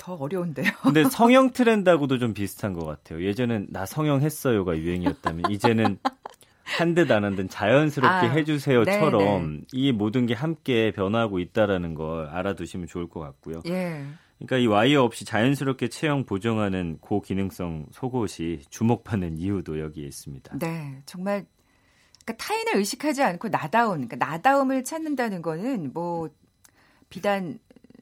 더 0.01 0.15
어려운데요. 0.15 0.71
근데 0.81 1.03
성형 1.09 1.51
트렌드하고도 1.51 2.17
좀 2.17 2.33
비슷한 2.33 2.73
것 2.73 2.85
같아요. 2.85 3.23
예전엔 3.23 3.67
나 3.69 3.85
성형했어요가 3.85 4.75
유행이었다면 4.77 5.51
이제는 5.51 5.99
한 6.63 6.95
듯 6.95 7.11
안 7.11 7.23
한 7.23 7.35
듯 7.35 7.49
자연스럽게 7.51 8.27
아, 8.27 8.31
해주세요처럼 8.31 9.51
네, 9.51 9.57
네. 9.59 9.65
이 9.73 9.91
모든 9.91 10.25
게 10.25 10.33
함께 10.33 10.91
변화하고 10.91 11.39
있다라는 11.39 11.93
걸 11.95 12.27
알아두시면 12.29 12.87
좋을 12.87 13.09
것 13.09 13.19
같고요. 13.19 13.61
예. 13.67 14.03
그러니까 14.39 14.57
이 14.57 14.65
와이어 14.65 15.03
없이 15.03 15.23
자연스럽게 15.23 15.89
체형 15.89 16.25
보정하는 16.25 16.97
고기능성 16.99 17.87
속옷이 17.91 18.61
주목받는 18.69 19.37
이유도 19.37 19.79
여기에 19.79 20.05
있습니다. 20.07 20.57
네, 20.57 21.01
정말 21.05 21.45
그러니까 22.25 22.43
타인을 22.43 22.77
의식하지 22.77 23.21
않고 23.21 23.49
나다움, 23.49 24.07
그러니까 24.07 24.15
나다움을 24.15 24.83
찾는다는 24.83 25.41
거는 25.43 25.91
뭐 25.93 26.29
비단 27.09 27.59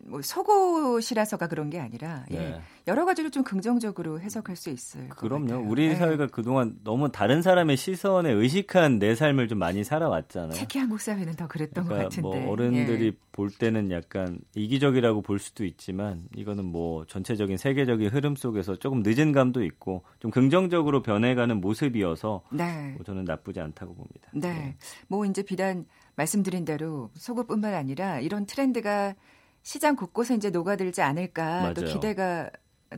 뭐 0.10 0.22
속옷이라서가 0.22 1.48
그런 1.48 1.70
게 1.70 1.80
아니라 1.80 2.26
예. 2.32 2.38
네. 2.38 2.62
여러 2.88 3.06
가지로 3.06 3.30
좀 3.30 3.44
긍정적으로 3.44 4.20
해석할 4.20 4.56
수 4.56 4.70
있어요. 4.70 5.08
그럼요. 5.10 5.64
우리 5.70 5.90
네. 5.90 5.96
사회가 5.96 6.28
그동안 6.28 6.76
너무 6.84 7.12
다른 7.12 7.42
사람의 7.42 7.78
시선에 7.78 8.32
의식한 8.32 8.98
내 8.98 9.14
삶을 9.14 9.48
좀 9.48 9.60
많이 9.60 9.84
살아왔잖아요. 9.84 10.54
특히 10.54 10.80
한국 10.80 11.00
사회는 11.00 11.36
더 11.36 11.48
그랬던 11.48 11.86
그러니까 11.86 12.10
것 12.10 12.16
같은데. 12.16 12.40
뭐 12.46 12.52
어른들이 12.52 13.06
예. 13.06 13.12
볼 13.32 13.52
때는 13.52 13.92
약간 13.92 14.40
이기적이라고 14.56 15.22
볼 15.22 15.40
수도 15.40 15.64
있지만 15.64 16.24
이거는 16.36 16.66
뭐 16.66 17.06
전체적인 17.06 17.58
세계적인 17.58 18.10
흐름 18.10 18.36
속에서 18.36 18.76
조금 18.76 19.04
늦은 19.06 19.32
감도 19.32 19.64
있고 19.64 20.04
좀 20.20 20.32
긍정적으로 20.32 21.02
변해가는 21.04 21.62
모습이어서 21.62 22.42
네. 22.52 22.94
뭐 22.96 23.04
저는 23.06 23.26
나쁘지 23.26 23.62
않다고 23.62 23.94
봅니다. 23.94 24.30
네. 24.34 24.54
네. 24.54 24.76
뭐 25.08 25.26
이제 25.26 25.44
비단 25.44 25.86
말씀드린 26.16 26.66
대로 26.66 27.12
속옷뿐만 27.14 27.76
아니라 27.76 28.20
이런 28.20 28.46
트렌드가 28.46 29.16
시장 29.62 29.96
곳곳에 29.96 30.36
이제 30.36 30.50
녹아들지 30.50 31.02
않을까 31.02 31.62
맞아요. 31.62 31.74
또 31.74 31.86
기대가 31.86 32.50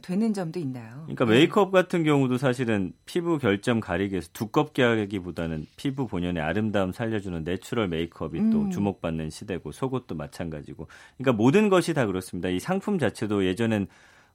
되는 0.02 0.34
점도 0.34 0.60
있나요? 0.60 1.02
그러니까 1.04 1.26
메이크업 1.26 1.72
같은 1.72 2.04
경우도 2.04 2.38
사실은 2.38 2.94
피부 3.06 3.38
결점 3.38 3.82
가리기 3.82 4.14
위해서 4.14 4.30
두껍게 4.32 4.84
하기보다는 4.84 5.66
피부 5.76 6.08
본연의 6.08 6.42
아름다움 6.42 6.94
살려주는 6.94 7.44
natural 7.44 7.90
메이크업이 7.90 8.40
음. 8.40 8.50
또 8.52 8.70
주목받는 8.70 9.30
시대고 9.30 9.74
속옷도 9.74 10.16
마찬가지고 10.16 10.88
그러니까 11.18 11.34
모든 11.34 11.68
것이 11.68 11.94
다 11.94 12.06
그렇습니다. 12.06 12.48
이 12.48 12.60
상품 12.60 13.00
자체도 13.00 13.46
예전엔 13.46 13.88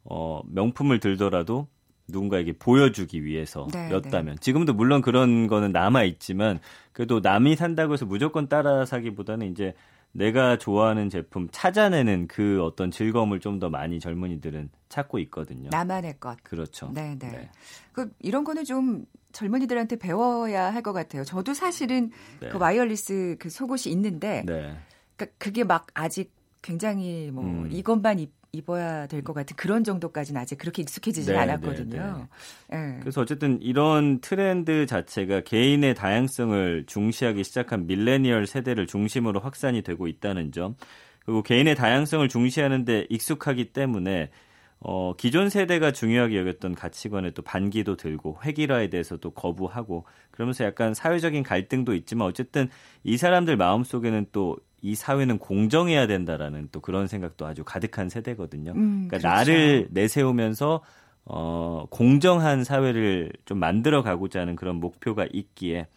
어, 0.04 0.42
명품을 0.47 1.00
들더라도 1.00 1.68
누군가에게 2.09 2.52
보여주기 2.52 3.25
위해서였다면 3.25 4.02
네, 4.02 4.23
네. 4.33 4.35
지금도 4.38 4.75
물론 4.75 5.00
그런 5.00 5.47
거는 5.47 5.73
남아 5.73 6.04
있지만 6.04 6.61
그래도 6.92 7.21
남이 7.21 7.56
산다고 7.56 7.95
해서 7.95 8.04
무조건 8.04 8.49
따라 8.49 8.85
사기보다는 8.85 9.50
이제 9.50 9.75
내가 10.16 10.56
좋아하는 10.58 11.08
제품 11.11 11.49
찾아내는 11.50 12.26
그 12.28 12.62
어떤 12.64 12.90
즐거움을 12.90 13.40
좀 13.40 13.58
더 13.61 13.70
많이 13.70 14.00
젊은이들은 14.00 14.68
찾고 14.88 15.18
있거든요. 15.20 15.70
나만의 15.70 16.18
것. 16.20 16.37
그렇죠. 16.42 16.90
네네. 16.92 17.16
네. 17.18 17.50
그 17.92 18.11
이런 18.20 18.44
거는 18.44 18.64
좀 18.64 19.06
젊은이들한테 19.32 19.96
배워야 19.96 20.73
할 20.73 20.82
것 20.82 20.92
같아요. 20.92 21.25
저도 21.25 21.54
사실은 21.54 22.11
네. 22.40 22.49
그 22.50 22.58
와이어리스 22.58 23.37
그 23.38 23.49
속옷이 23.50 23.92
있는데, 23.92 24.42
네. 24.46 24.76
그러니까 25.16 25.37
그게 25.38 25.64
막 25.64 25.87
아직 25.94 26.32
굉장히 26.62 27.30
뭐 27.32 27.44
음. 27.44 27.68
이것만 27.70 28.18
입, 28.18 28.32
입어야 28.56 29.06
될 29.06 29.22
것 29.22 29.32
같은 29.34 29.56
그런 29.56 29.84
정도까지는 29.84 30.40
아직 30.40 30.56
그렇게 30.56 30.82
익숙해지지 30.82 31.32
네, 31.32 31.36
않았거든요. 31.38 32.28
네, 32.70 32.76
네. 32.76 32.76
네. 32.76 32.96
그래서 33.00 33.20
어쨌든 33.20 33.60
이런 33.60 34.20
트렌드 34.20 34.86
자체가 34.86 35.40
개인의 35.40 35.94
다양성을 35.94 36.84
중시하기 36.86 37.44
시작한 37.44 37.86
밀레니얼 37.86 38.46
세대를 38.46 38.86
중심으로 38.86 39.40
확산이 39.40 39.82
되고 39.82 40.06
있다는 40.06 40.52
점, 40.52 40.76
그리고 41.25 41.42
개인의 41.42 41.75
다양성을 41.75 42.26
중시하는데 42.28 43.06
익숙하기 43.10 43.72
때문에 43.72 44.30
어, 44.78 45.14
기존 45.16 45.48
세대가 45.48 45.90
중요하게 45.90 46.38
여겼던 46.38 46.75
가치관에 46.75 47.30
또 47.30 47.42
반기도 47.42 47.96
들고 47.96 48.38
획일화에 48.44 48.88
대해서도 48.90 49.30
거부하고 49.30 50.04
그러면서 50.30 50.64
약간 50.64 50.94
사회적인 50.94 51.42
갈등도 51.42 51.94
있지만 51.94 52.28
어쨌든 52.28 52.68
이 53.02 53.16
사람들 53.16 53.56
마음속에는 53.56 54.26
또 54.32 54.56
이 54.87 54.95
사회는 54.95 55.38
공정해야 55.38 56.07
된다라는 56.07 56.69
또 56.71 56.81
그런 56.81 57.09
생각도 57.09 57.45
아주 57.45 57.64
가득한 57.64 58.09
세대거든요. 58.09 58.71
음, 58.71 59.09
그러니까 59.09 59.19
그렇죠. 59.19 59.28
나를 59.28 59.88
내세우면서 59.90 60.81
어, 61.25 61.87
공정한 61.90 62.62
사회를 62.62 63.33
좀 63.47 63.59
만들어 63.59 64.05
가고자 64.05 64.40
하는 64.40 64.55
그런 64.55 64.76
목표가 64.76 65.26
있기에 65.33 65.88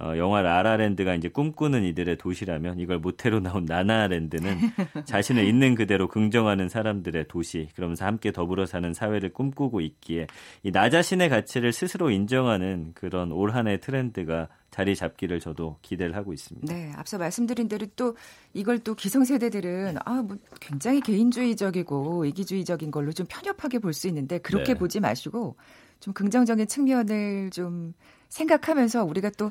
어, 0.00 0.16
영화 0.16 0.42
라라랜드가 0.42 1.14
이제 1.14 1.28
꿈꾸는 1.28 1.84
이들의 1.84 2.18
도시라면 2.18 2.78
이걸 2.78 2.98
모태로 2.98 3.40
나온 3.40 3.64
나나랜드는 3.64 4.56
자신을 5.06 5.44
있는 5.44 5.74
그대로 5.74 6.06
긍정하는 6.08 6.68
사람들의 6.68 7.26
도시 7.28 7.68
그러면서 7.74 8.04
함께 8.06 8.30
더불어 8.30 8.64
사는 8.66 8.94
사회를 8.94 9.32
꿈꾸고 9.32 9.80
있기에 9.80 10.26
이 10.62 10.70
나 10.70 10.88
자신의 10.90 11.28
가치를 11.28 11.72
스스로 11.72 12.10
인정하는 12.10 12.92
그런 12.94 13.32
올 13.32 13.50
한해 13.50 13.78
트렌드가 13.80 14.48
자리 14.70 14.94
잡기를 14.94 15.40
저도 15.40 15.78
기대를 15.82 16.14
하고 16.14 16.32
있습니다. 16.32 16.72
네, 16.72 16.92
앞서 16.94 17.18
말씀드린 17.18 17.68
대로 17.68 17.86
또 17.96 18.14
이걸 18.54 18.78
또 18.78 18.94
기성세대들은 18.94 19.96
아, 20.04 20.22
뭐 20.22 20.36
굉장히 20.60 21.00
개인주의적이고 21.00 22.24
이기주의적인 22.26 22.90
걸로 22.92 23.10
좀 23.12 23.26
편협하게 23.28 23.80
볼 23.80 23.92
수 23.92 24.06
있는데 24.08 24.38
그렇게 24.38 24.74
네. 24.74 24.78
보지 24.78 25.00
마시고 25.00 25.56
좀 25.98 26.14
긍정적인 26.14 26.68
측면을 26.68 27.50
좀 27.50 27.94
생각하면서 28.28 29.04
우리가 29.04 29.30
또 29.30 29.50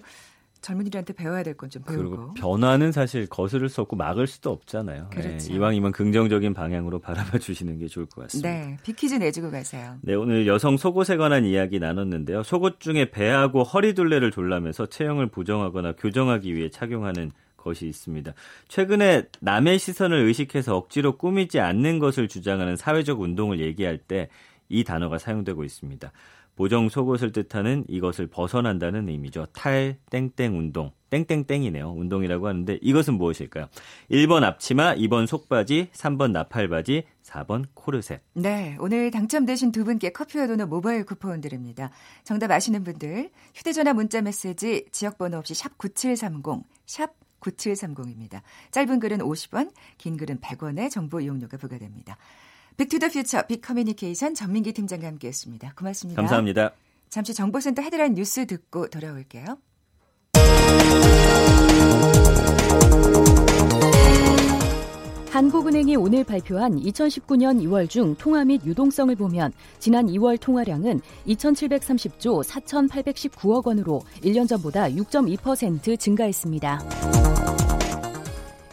젊은이들한테 0.62 1.14
배워야 1.14 1.44
될 1.44 1.56
건 1.56 1.70
좀 1.70 1.84
배우고. 1.84 2.10
그리고 2.10 2.34
변화는 2.34 2.92
사실 2.92 3.28
거스를 3.28 3.70
수 3.70 3.82
없고 3.82 3.96
막을 3.96 4.28
수도 4.28 4.52
없잖아요. 4.52 5.10
네, 5.14 5.22
그렇죠. 5.22 5.48
네, 5.50 5.56
이왕이면 5.56 5.92
긍정적인 5.92 6.54
방향으로 6.54 7.00
바라봐 7.32 7.40
주시는 7.40 7.80
게 7.80 7.88
좋을 7.88 8.06
것 8.06 8.22
같습니다. 8.24 8.50
네, 8.50 8.78
비키즈 8.84 9.16
내주고 9.16 9.52
가세요. 9.52 9.96
네, 10.02 10.14
오늘 10.16 10.48
여성 10.48 10.78
속옷에 10.78 11.18
관한 11.18 11.46
이야기 11.46 11.80
나눴는데요. 11.80 12.44
속옷 12.44 12.80
중에 12.80 13.10
배하고 13.12 13.64
허리둘레를 13.64 14.32
졸라매서 14.32 14.88
체형을 14.88 15.28
보정하거나 15.28 15.94
교정하기 15.94 16.56
위해 16.56 16.70
착용하는 16.70 17.32
것이 17.58 17.88
있습니다. 17.88 18.34
최근에 18.68 19.24
남의 19.42 19.80
시선을 19.80 20.18
의식해서 20.26 20.78
억지로 20.78 21.18
꾸미지 21.18 21.60
않는 21.60 22.00
것을 22.00 22.28
주장하는 22.28 22.76
사회적 22.78 23.20
운동을 23.22 23.60
얘기할 23.60 23.98
때 23.98 24.30
이 24.70 24.84
단어가 24.84 25.18
사용되고 25.18 25.64
있습니다. 25.64 26.12
보정 26.58 26.90
속옷을 26.90 27.32
뜻하는 27.32 27.86
이것을 27.88 28.28
벗어난다는 28.28 29.08
의미죠. 29.08 29.46
탈 29.54 29.98
땡땡 30.10 30.58
운동. 30.58 30.92
땡땡땡이네요. 31.12 31.92
운동이라고 31.92 32.48
하는데 32.48 32.80
이것은 32.82 33.14
무엇일까요? 33.14 33.68
1번 34.12 34.44
앞치마, 34.44 34.96
2번 34.96 35.28
속바지, 35.28 35.90
3번 35.94 36.32
나팔바지, 36.32 37.04
4번 37.24 37.66
코르셋. 37.76 38.22
네, 38.34 38.76
오늘 38.80 39.12
당첨되신 39.12 39.72
두 39.72 39.86
분께 39.86 40.12
커피와 40.12 40.48
도넛 40.48 40.68
모바일 40.68 41.06
쿠폰 41.06 41.40
드립니다. 41.42 41.92
정답 42.24 42.50
아시는 42.50 42.84
분들 42.84 43.30
휴대전화 43.54 43.94
문자 43.94 44.22
메시지 44.22 44.88
지역번호 44.92 45.38
없이 45.38 45.54
샵 45.54 45.78
9730, 45.78 46.64
샵 46.88 47.14
9730입니다. 47.40 48.42
짧은 48.72 49.00
글은 49.00 49.20
50원, 49.20 49.72
긴 50.00 50.18
글은 50.18 50.40
100원의 50.40 50.90
정보 50.90 51.22
이용료가 51.22 51.58
부과됩니다. 51.58 52.18
빅투더퓨처 52.78 53.48
빅커뮤니케이션 53.48 54.36
전민기 54.36 54.72
팀장과 54.72 55.08
함께했습니다. 55.08 55.74
고맙습니다. 55.76 56.22
감사합니다. 56.22 56.72
잠시 57.10 57.34
정보센터 57.34 57.82
헤드라인 57.82 58.14
뉴스 58.14 58.46
듣고 58.46 58.88
돌아올게요. 58.88 59.58
한국은행이 65.32 65.96
오늘 65.96 66.24
발표한 66.24 66.80
2019년 66.80 67.62
2월 67.64 67.90
중 67.90 68.16
통화 68.16 68.44
및 68.44 68.62
유동성을 68.66 69.16
보면 69.16 69.52
지난 69.78 70.08
2월 70.08 70.40
통화량은 70.40 71.02
2,730조 71.28 72.44
4,819억 72.44 73.68
원으로 73.68 74.02
1년 74.24 74.48
전보다 74.48 74.90
6.2% 74.90 76.00
증가했습니다. 76.00 76.80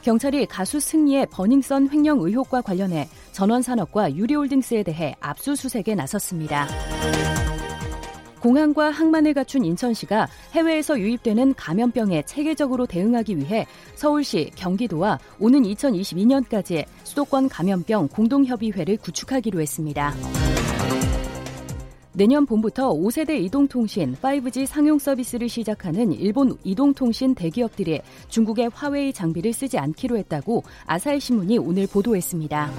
경찰이 0.00 0.46
가수 0.46 0.80
승리의 0.80 1.26
버닝썬 1.30 1.88
횡령 1.90 2.20
의혹과 2.20 2.60
관련해 2.60 3.08
전원산업과 3.34 4.14
유리홀딩스에 4.14 4.84
대해 4.84 5.14
압수수색에 5.20 5.94
나섰습니다. 5.94 6.68
공항과 8.40 8.90
항만을 8.90 9.34
갖춘 9.34 9.64
인천시가 9.64 10.28
해외에서 10.52 11.00
유입되는 11.00 11.54
감염병에 11.54 12.22
체계적으로 12.26 12.86
대응하기 12.86 13.38
위해 13.38 13.66
서울시, 13.94 14.50
경기도와 14.54 15.18
오는 15.40 15.62
2022년까지 15.62 16.84
수도권 17.04 17.48
감염병 17.48 18.08
공동협의회를 18.08 18.98
구축하기로 18.98 19.60
했습니다. 19.60 20.14
내년 22.16 22.46
봄부터 22.46 22.92
5세대 22.94 23.42
이동통신 23.42 24.14
5G 24.22 24.66
상용 24.66 25.00
서비스를 25.00 25.48
시작하는 25.48 26.12
일본 26.12 26.56
이동통신 26.62 27.34
대기업들이 27.34 28.00
중국의 28.28 28.70
화웨이 28.72 29.12
장비를 29.12 29.52
쓰지 29.52 29.78
않기로 29.78 30.16
했다고 30.18 30.62
아사히 30.86 31.18
신문이 31.18 31.58
오늘 31.58 31.88
보도했습니다. 31.88 32.70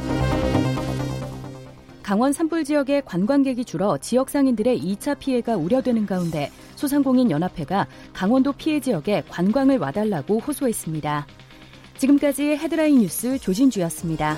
강원 2.01 2.31
산불 2.31 2.63
지역의 2.63 3.01
관광객이 3.03 3.65
줄어 3.65 3.97
지역 3.97 4.29
상인들의 4.29 4.79
2차 4.79 5.19
피해가 5.19 5.57
우려되는 5.57 6.05
가운데 6.05 6.49
소상공인 6.75 7.29
연합회가 7.29 7.87
강원도 8.13 8.53
피해 8.53 8.79
지역에 8.79 9.23
관광을 9.27 9.79
와달라고 9.79 10.39
호소했습니다. 10.39 11.27
지금까지 11.97 12.43
헤드라인 12.51 12.99
뉴스 12.99 13.37
조진주였습니다. 13.39 14.37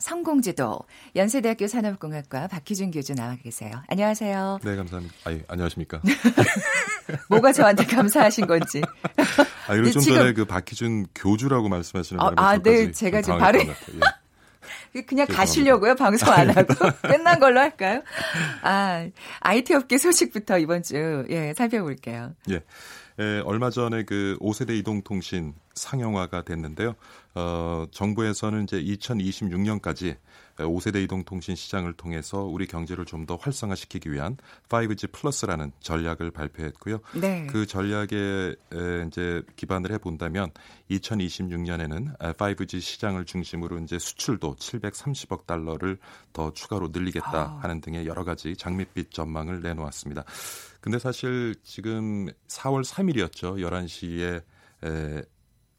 성공지도 0.00 0.80
연세대학교 1.14 1.66
산업공학과 1.68 2.48
박희준 2.48 2.90
교수 2.90 3.14
나와 3.14 3.36
계세요. 3.36 3.70
안녕하세요. 3.88 4.60
네, 4.64 4.76
감사합니다. 4.76 5.14
아니, 5.24 5.42
안녕하십니까? 5.46 6.00
뭐가 7.28 7.52
저한테 7.52 7.84
감사하신 7.84 8.46
건지. 8.46 8.80
아, 9.68 9.74
그리고 9.74 9.90
좀 9.90 10.02
지금... 10.02 10.18
전에 10.18 10.32
그 10.32 10.44
박희준 10.44 11.06
교주라고 11.14 11.68
말씀하시는 11.68 12.20
아, 12.20 12.32
아 12.36 12.58
네, 12.58 12.90
제가 12.90 13.22
지금 13.22 13.38
발음 13.38 13.60
그냥 15.06 15.26
가시려고요? 15.28 15.94
방송 15.94 16.32
안 16.32 16.50
하고 16.50 16.74
끝난 17.02 17.38
걸로 17.38 17.60
할까요? 17.60 18.02
아, 18.62 19.06
IT 19.40 19.74
업계 19.74 19.98
소식부터 19.98 20.58
이번 20.58 20.82
주 20.82 21.24
예, 21.30 21.54
살펴볼게요. 21.54 22.34
예. 22.50 22.60
에, 23.20 23.40
얼마 23.40 23.70
전에 23.70 24.04
그 24.04 24.36
5세대 24.40 24.70
이동통신 24.78 25.54
상용화가 25.74 26.42
됐는데요. 26.42 26.94
어, 27.34 27.86
정부에서는 27.90 28.64
이제 28.64 28.82
2026년까지 28.82 30.16
5세대 30.56 31.02
이동통신 31.04 31.54
시장을 31.54 31.92
통해서 31.94 32.42
우리 32.42 32.66
경제를 32.66 33.04
좀 33.06 33.20
더 33.26 33.36
활성화시키기 33.36 34.10
위한 34.10 34.38
5G 34.70 35.12
플러스라는 35.12 35.72
전략을 35.80 36.30
발표했고요. 36.30 37.00
네. 37.20 37.46
그 37.46 37.66
전략에 37.66 38.56
이제 39.06 39.42
기반을 39.56 39.92
해 39.92 39.98
본다면 39.98 40.50
2026년에는 40.90 42.18
5G 42.18 42.80
시장을 42.80 43.26
중심으로 43.26 43.78
이제 43.80 43.98
수출도 43.98 44.56
730억 44.56 45.46
달러를 45.46 45.98
더 46.32 46.52
추가로 46.52 46.88
늘리겠다 46.88 47.30
아. 47.30 47.58
하는 47.62 47.80
등의 47.82 48.06
여러 48.06 48.24
가지 48.24 48.56
장밋빛 48.56 49.12
전망을 49.12 49.60
내놓았습니다. 49.60 50.24
근데 50.80 50.98
사실 50.98 51.54
지금 51.62 52.28
4월 52.48 52.84
3일이었죠. 52.84 53.58
11시에 53.60 54.42
에, 54.84 55.22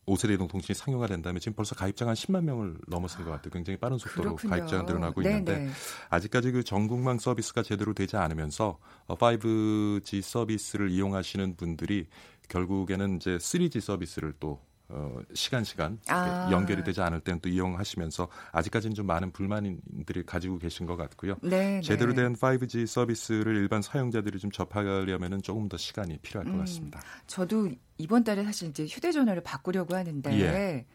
5세대 0.05 0.33
이동통신이 0.33 0.75
상용화 0.75 1.07
된다면 1.07 1.39
지금 1.39 1.55
벌써 1.55 1.75
가입자가 1.75 2.09
한 2.09 2.15
10만 2.15 2.43
명을 2.43 2.77
넘어선 2.87 3.23
것 3.23 3.31
같아요. 3.31 3.51
굉장히 3.51 3.77
빠른 3.77 3.97
속도로 3.97 4.35
그렇군요. 4.35 4.49
가입자가 4.49 4.83
늘어나고 4.83 5.21
네네. 5.21 5.37
있는데 5.37 5.71
아직까지 6.09 6.51
그 6.51 6.63
전국망 6.63 7.19
서비스가 7.19 7.63
제대로 7.63 7.93
되지 7.93 8.17
않으면서 8.17 8.79
5G 9.07 10.19
어, 10.19 10.21
서비스를 10.21 10.89
이용하시는 10.89 11.55
분들이 11.55 12.07
결국에는 12.49 13.17
이제 13.17 13.37
3G 13.37 13.79
서비스를 13.79 14.33
또 14.39 14.59
어, 14.93 15.19
시간 15.34 15.63
시간 15.63 15.99
아. 16.08 16.47
연결이 16.51 16.84
되지 16.84 17.01
않을 17.01 17.21
때는 17.21 17.39
또 17.39 17.49
이용하시면서 17.49 18.27
아직까지는 18.51 18.93
좀 18.93 19.08
많은 19.08 19.32
불만들이 19.32 20.25
가지고 20.25 20.58
계신 20.58 20.86
것 20.86 20.97
같고요. 20.97 21.38
네, 21.41 21.75
네. 21.75 21.82
제대로 21.82 22.13
된 22.13 22.34
5G 22.34 22.86
서비스를 22.86 23.56
일반 23.56 23.82
사용자들이 23.82 24.39
좀 24.39 24.51
접하려면은 24.51 25.41
조금 25.41 25.69
더 25.69 25.77
시간이 25.77 26.17
필요할 26.19 26.45
것 26.51 26.56
음, 26.56 26.60
같습니다. 26.60 27.01
저도 27.27 27.71
이번 27.97 28.23
달에 28.23 28.43
사실 28.43 28.69
이제 28.69 28.86
휴대전화를 28.86 29.43
바꾸려고 29.43 29.95
하는데 29.95 30.32
예. 30.39 30.86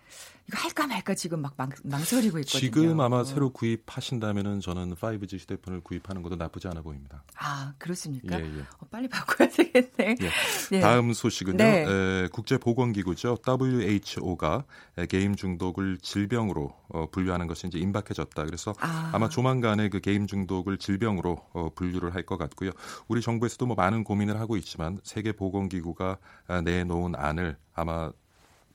이거 0.49 0.59
할까 0.59 0.87
말까 0.87 1.15
지금 1.15 1.41
막 1.41 1.55
망, 1.57 1.71
망설이고 1.83 2.39
있거든요. 2.41 2.61
지금 2.61 3.01
아마 3.01 3.25
새로 3.25 3.51
구입하신다면은 3.51 4.61
저는 4.61 4.95
5G 4.95 5.41
휴대폰을 5.41 5.81
구입하는 5.81 6.23
것도 6.23 6.37
나쁘지 6.37 6.69
않아 6.69 6.83
보입니다. 6.83 7.25
아 7.37 7.73
그렇습니까? 7.79 8.39
예, 8.41 8.45
예. 8.45 8.61
어, 8.61 8.87
빨리 8.91 9.09
바꿔야 9.09 9.49
되겠네. 9.49 10.17
예. 10.21 10.31
네. 10.71 10.81
다음 10.81 11.13
소식은요. 11.13 11.57
네. 11.57 11.87
에, 11.89 12.29
국제보건기구죠. 12.33 13.39
WHO가 13.47 14.65
게임 15.09 15.35
중독을 15.35 15.99
질병으로 15.99 16.75
어, 16.89 17.07
분류하는 17.11 17.47
것이 17.47 17.67
이제 17.67 17.79
임박해졌다. 17.79 18.45
그래서 18.45 18.75
아. 18.81 19.19
마 19.19 19.29
조만간에 19.29 19.89
그 19.89 20.01
게임 20.01 20.27
중독을 20.27 20.79
질병으로 20.79 21.39
어, 21.55 21.71
분류를 21.75 22.15
할 22.15 22.27
것 22.27 22.39
같고요. 22.39 22.73
우리 23.07 23.23
정부에서도 23.23 23.65
뭐 23.67 23.77
많은 23.77 24.03
고민을 24.03 24.41
하고 24.41 24.57
있지만 24.57 24.99
세계보건기구가 25.05 26.19
아, 26.49 26.61
내놓은 26.61 27.15
안을 27.15 27.57
아마 27.73 28.11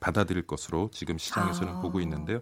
받아들일 0.01 0.45
것으로 0.45 0.89
지금 0.91 1.17
시장에서는 1.17 1.75
아. 1.75 1.79
보고 1.79 2.01
있는데요. 2.01 2.41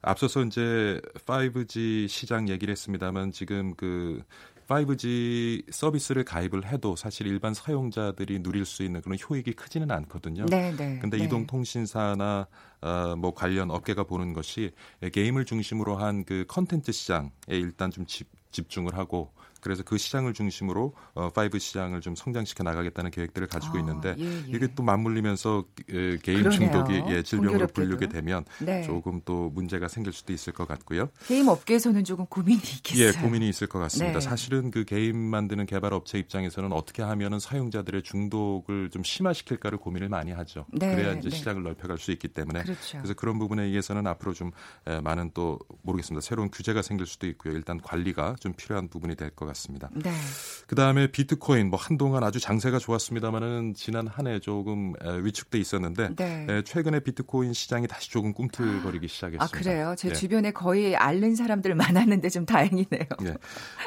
앞서서 0.00 0.42
이제 0.44 0.98
5G 1.26 2.08
시장 2.08 2.48
얘기를 2.48 2.72
했습니다만 2.72 3.32
지금 3.32 3.74
그 3.74 4.22
5G 4.68 5.72
서비스를 5.72 6.22
가입을 6.24 6.64
해도 6.64 6.94
사실 6.94 7.26
일반 7.26 7.52
사용자들이 7.52 8.40
누릴 8.40 8.64
수 8.64 8.84
있는 8.84 9.00
그런 9.02 9.18
효익이 9.18 9.54
크지는 9.54 9.90
않거든요. 9.90 10.46
네, 10.46 10.72
네. 10.76 11.00
근데 11.00 11.18
네. 11.18 11.24
이동통신사나 11.24 12.46
어, 12.82 13.14
뭐 13.18 13.34
관련 13.34 13.72
업계가 13.72 14.04
보는 14.04 14.32
것이 14.32 14.70
게임을 15.12 15.44
중심으로 15.44 15.96
한 15.96 16.24
그 16.30 16.44
컨텐츠 16.46 16.92
시장에 16.92 17.30
일단 17.48 17.90
좀 17.90 18.06
집, 18.06 18.28
집중을 18.52 18.96
하고 18.96 19.32
그래서 19.60 19.82
그 19.82 19.98
시장을 19.98 20.32
중심으로 20.34 20.94
어, 21.14 21.30
5 21.34 21.58
시장을 21.58 22.00
좀 22.00 22.14
성장시켜 22.14 22.62
나가겠다는 22.64 23.10
계획들을 23.10 23.46
가지고 23.48 23.76
아, 23.76 23.80
있는데 23.80 24.14
예, 24.18 24.24
예. 24.24 24.44
이게 24.48 24.68
또 24.74 24.82
맞물리면서 24.82 25.64
에, 25.90 26.16
개인 26.18 26.42
그러네요. 26.42 26.50
중독이 26.50 27.02
예, 27.12 27.22
질병으로. 27.22 27.66
불리게 27.68 28.08
되면 28.08 28.44
네. 28.60 28.82
조금 28.82 29.20
또 29.24 29.50
문제가 29.50 29.88
생길 29.88 30.12
수도 30.12 30.32
있을 30.32 30.52
것 30.52 30.66
같고요. 30.68 31.08
게임 31.26 31.48
업계에서는 31.48 32.04
조금 32.04 32.26
고민이 32.26 32.60
있겠어요. 32.76 33.06
예, 33.06 33.12
고민이 33.12 33.48
있을 33.48 33.66
것 33.66 33.78
같습니다. 33.80 34.18
네. 34.18 34.20
사실은 34.20 34.70
그 34.70 34.84
게임 34.84 35.16
만드는 35.16 35.66
개발 35.66 35.92
업체 35.94 36.18
입장에서는 36.18 36.72
어떻게 36.72 37.02
하면은 37.02 37.38
사용자들의 37.38 38.02
중독을 38.02 38.90
좀 38.90 39.02
심화시킬까를 39.02 39.78
고민을 39.78 40.08
많이 40.08 40.32
하죠. 40.32 40.66
네, 40.72 40.94
그래야 40.94 41.12
이제 41.14 41.28
네. 41.28 41.36
시장을 41.36 41.62
넓혀갈 41.62 41.98
수 41.98 42.10
있기 42.12 42.28
때문에 42.28 42.62
그렇죠. 42.62 42.98
래서 42.98 43.14
그런 43.14 43.38
부분에 43.38 43.64
의해서는 43.64 44.06
앞으로 44.06 44.32
좀 44.34 44.50
에, 44.86 45.00
많은 45.00 45.30
또 45.34 45.58
모르겠습니다. 45.82 46.20
새로운 46.22 46.50
규제가 46.50 46.82
생길 46.82 47.06
수도 47.06 47.26
있고요. 47.28 47.54
일단 47.54 47.80
관리가 47.80 48.36
좀 48.40 48.52
필요한 48.52 48.88
부분이 48.88 49.16
될 49.16 49.30
것 49.30 49.46
같습니다. 49.46 49.49
네. 49.94 50.12
그 50.66 50.74
다음에 50.74 51.10
비트코인 51.10 51.68
뭐 51.68 51.78
한동안 51.78 52.24
아주 52.24 52.40
장세가 52.40 52.78
좋았습니다만은 52.78 53.74
지난 53.74 54.06
한 54.06 54.26
해 54.26 54.38
조금 54.38 54.92
에, 55.02 55.18
위축돼 55.22 55.58
있었는데 55.58 56.14
네. 56.16 56.46
에, 56.48 56.62
최근에 56.62 57.00
비트코인 57.00 57.52
시장이 57.52 57.86
다시 57.86 58.10
조금 58.10 58.32
꿈틀거리기 58.32 59.08
시작했습니다. 59.08 59.44
아 59.44 59.48
그래요? 59.48 59.94
제 59.96 60.10
예. 60.10 60.12
주변에 60.12 60.52
거의 60.52 60.96
앓는 60.96 61.34
사람들 61.36 61.74
많았는데 61.74 62.28
좀 62.28 62.44
다행이네요. 62.46 63.06
예. 63.24 63.36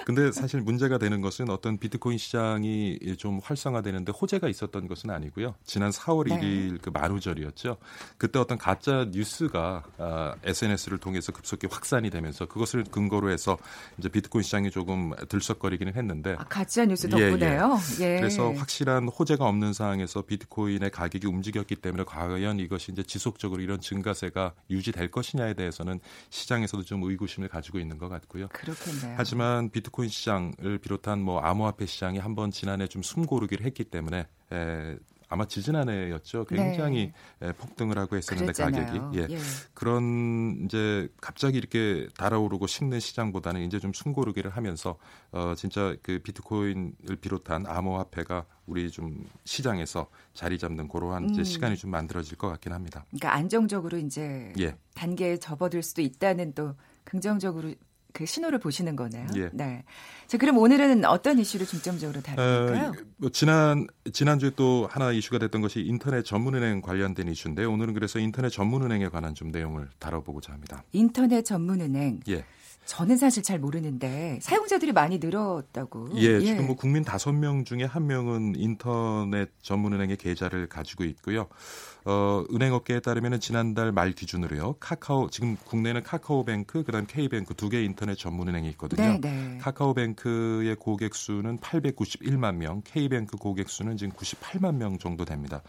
근데 0.05 0.31
사실 0.31 0.61
문제가 0.61 0.97
되는 0.97 1.21
것은 1.21 1.49
어떤 1.49 1.77
비트코인 1.77 2.17
시장이 2.17 3.15
좀 3.17 3.39
활성화되는데 3.43 4.11
호재가 4.11 4.47
있었던 4.49 4.87
것은 4.87 5.09
아니고요. 5.11 5.55
지난 5.63 5.91
4월 5.91 6.29
네. 6.29 6.39
1일 6.39 6.81
그 6.81 6.89
만우절이었죠. 6.89 7.77
그때 8.17 8.39
어떤 8.39 8.57
가짜 8.57 9.07
뉴스가 9.11 9.83
아, 9.97 10.35
SNS를 10.43 10.97
통해서 10.97 11.31
급속히 11.31 11.67
확산이 11.69 12.09
되면서 12.09 12.45
그것을 12.47 12.83
근거로 12.85 13.29
해서 13.29 13.57
이제 13.97 14.09
비트코인 14.09 14.43
시장이 14.43 14.71
조금 14.71 15.11
들썩 15.29 15.52
거리기는 15.59 15.95
했는데 15.95 16.35
아, 16.37 16.43
가짜 16.45 16.85
뉴스 16.85 17.07
예, 17.13 17.17
예. 17.17 17.29
덕분에요. 17.29 17.79
예. 18.01 18.17
그래서 18.19 18.51
확실한 18.51 19.07
호재가 19.07 19.45
없는 19.45 19.73
상황에서 19.73 20.21
비트코인의 20.23 20.89
가격이 20.89 21.27
움직였기 21.27 21.75
때문에 21.75 22.03
과연 22.05 22.59
이것이 22.59 22.91
이제 22.91 23.03
지속적으로 23.03 23.61
이런 23.61 23.79
증가세가 23.81 24.53
유지될 24.69 25.11
것이냐에 25.11 25.53
대해서는 25.53 25.99
시장에서도 26.29 26.83
좀 26.83 27.03
의구심을 27.03 27.49
가지고 27.49 27.79
있는 27.79 27.97
것 27.97 28.09
같고요. 28.09 28.47
그렇겠네요. 28.49 29.15
하지만 29.17 29.69
비트코인 29.69 30.09
시장을 30.09 30.79
비롯한 30.81 31.21
뭐 31.21 31.39
암호화폐 31.39 31.85
시장이 31.85 32.19
한번 32.19 32.51
지난해 32.51 32.87
좀 32.87 33.01
숨고르기를 33.01 33.65
했기 33.65 33.83
때문에 33.83 34.27
에, 34.51 34.97
아마 35.33 35.45
지지난해였죠. 35.45 36.45
굉장히 36.45 37.11
에, 37.41 37.51
폭등을 37.53 37.97
하고 37.97 38.15
했었는데 38.15 38.53
네. 38.53 38.63
그랬잖아요. 38.63 38.85
가격이 38.85 39.17
예. 39.17 39.35
예. 39.35 39.39
그런 39.73 40.61
이제 40.63 41.09
갑자기 41.19 41.57
이렇게 41.57 42.07
달아오르고 42.15 42.67
식는 42.67 42.99
시장보다는 42.99 43.61
이제 43.61 43.79
좀 43.79 43.93
숨고르기를 43.93 44.51
하면서 44.51 44.95
어 45.31 45.55
진짜 45.57 45.95
그 46.03 46.19
비트코인을 46.19 47.15
비롯한 47.19 47.65
암호화폐가 47.65 48.45
우리 48.67 48.91
좀 48.91 49.25
시장에서 49.43 50.07
자리 50.35 50.59
잡는 50.59 50.87
그러한 50.87 51.31
이제 51.31 51.41
음. 51.41 51.43
시간이 51.43 51.77
좀 51.77 51.89
만들어질 51.89 52.37
것 52.37 52.49
같긴 52.49 52.71
합니다. 52.71 53.03
그러니까 53.09 53.33
안정적으로 53.33 53.97
이제 53.97 54.53
예. 54.59 54.77
단계에 54.93 55.37
접어들 55.37 55.81
수도 55.81 56.03
있다는 56.03 56.53
또 56.53 56.75
긍정적으로 57.05 57.73
그 58.13 58.25
신호를 58.27 58.59
보시는 58.59 58.95
거네요. 58.95 59.27
예. 59.35 59.49
네. 59.51 59.83
자, 60.27 60.37
그럼 60.37 60.59
오늘은 60.59 61.03
어떤 61.05 61.39
이슈를 61.39 61.65
중점적으로 61.65 62.21
다룰까요? 62.21 62.89
어, 62.89 62.93
뭐 63.17 63.29
지난 63.31 63.87
지난주에 64.11 64.51
또 64.55 64.87
하나 64.89 65.11
이슈가 65.11 65.39
됐던 65.39 65.61
것이 65.61 65.81
인터넷 65.81 66.23
전문은행 66.23 66.81
관련된 66.81 67.27
이슈인데 67.27 67.65
오늘은 67.65 67.95
그래서 67.95 68.19
인터넷 68.19 68.49
전문은행에 68.49 69.09
관한 69.09 69.33
좀 69.33 69.49
내용을 69.49 69.89
다뤄보고자 69.99 70.53
합니다. 70.53 70.83
인터넷 70.91 71.43
전문은행. 71.43 72.21
예. 72.29 72.45
저는 72.85 73.17
사실 73.17 73.43
잘 73.43 73.59
모르는데 73.59 74.39
사용자들이 74.41 74.91
많이 74.91 75.17
늘었다고. 75.17 76.09
예, 76.15 76.39
지금 76.41 76.67
뭐 76.67 76.75
국민 76.75 77.03
다섯 77.03 77.31
명 77.31 77.63
중에 77.63 77.83
한 77.83 78.07
명은 78.07 78.53
인터넷 78.57 79.49
전문은행의 79.61 80.17
계좌를 80.17 80.67
가지고 80.67 81.03
있고요. 81.05 81.47
어, 82.05 82.43
은행업계에 82.53 82.99
따르면 82.99 83.39
지난달 83.39 83.91
말 83.93 84.11
기준으로요. 84.11 84.75
카카오 84.79 85.29
지금 85.29 85.55
국내는 85.55 86.03
카카오뱅크 86.03 86.83
그다음 86.83 87.05
K뱅크 87.07 87.53
두 87.55 87.69
개 87.69 87.81
인터넷 87.83 88.15
전문은행이 88.15 88.67
있거든요. 88.71 89.01
네, 89.01 89.19
네. 89.21 89.57
카카오뱅크의 89.61 90.75
고객 90.75 91.15
수는 91.15 91.57
891만 91.59 92.55
명, 92.55 92.81
K뱅크 92.83 93.37
고객 93.37 93.69
수는 93.69 93.95
지금 93.97 94.13
98만 94.13 94.75
명 94.75 94.97
정도 94.97 95.23
됩니다. 95.25 95.61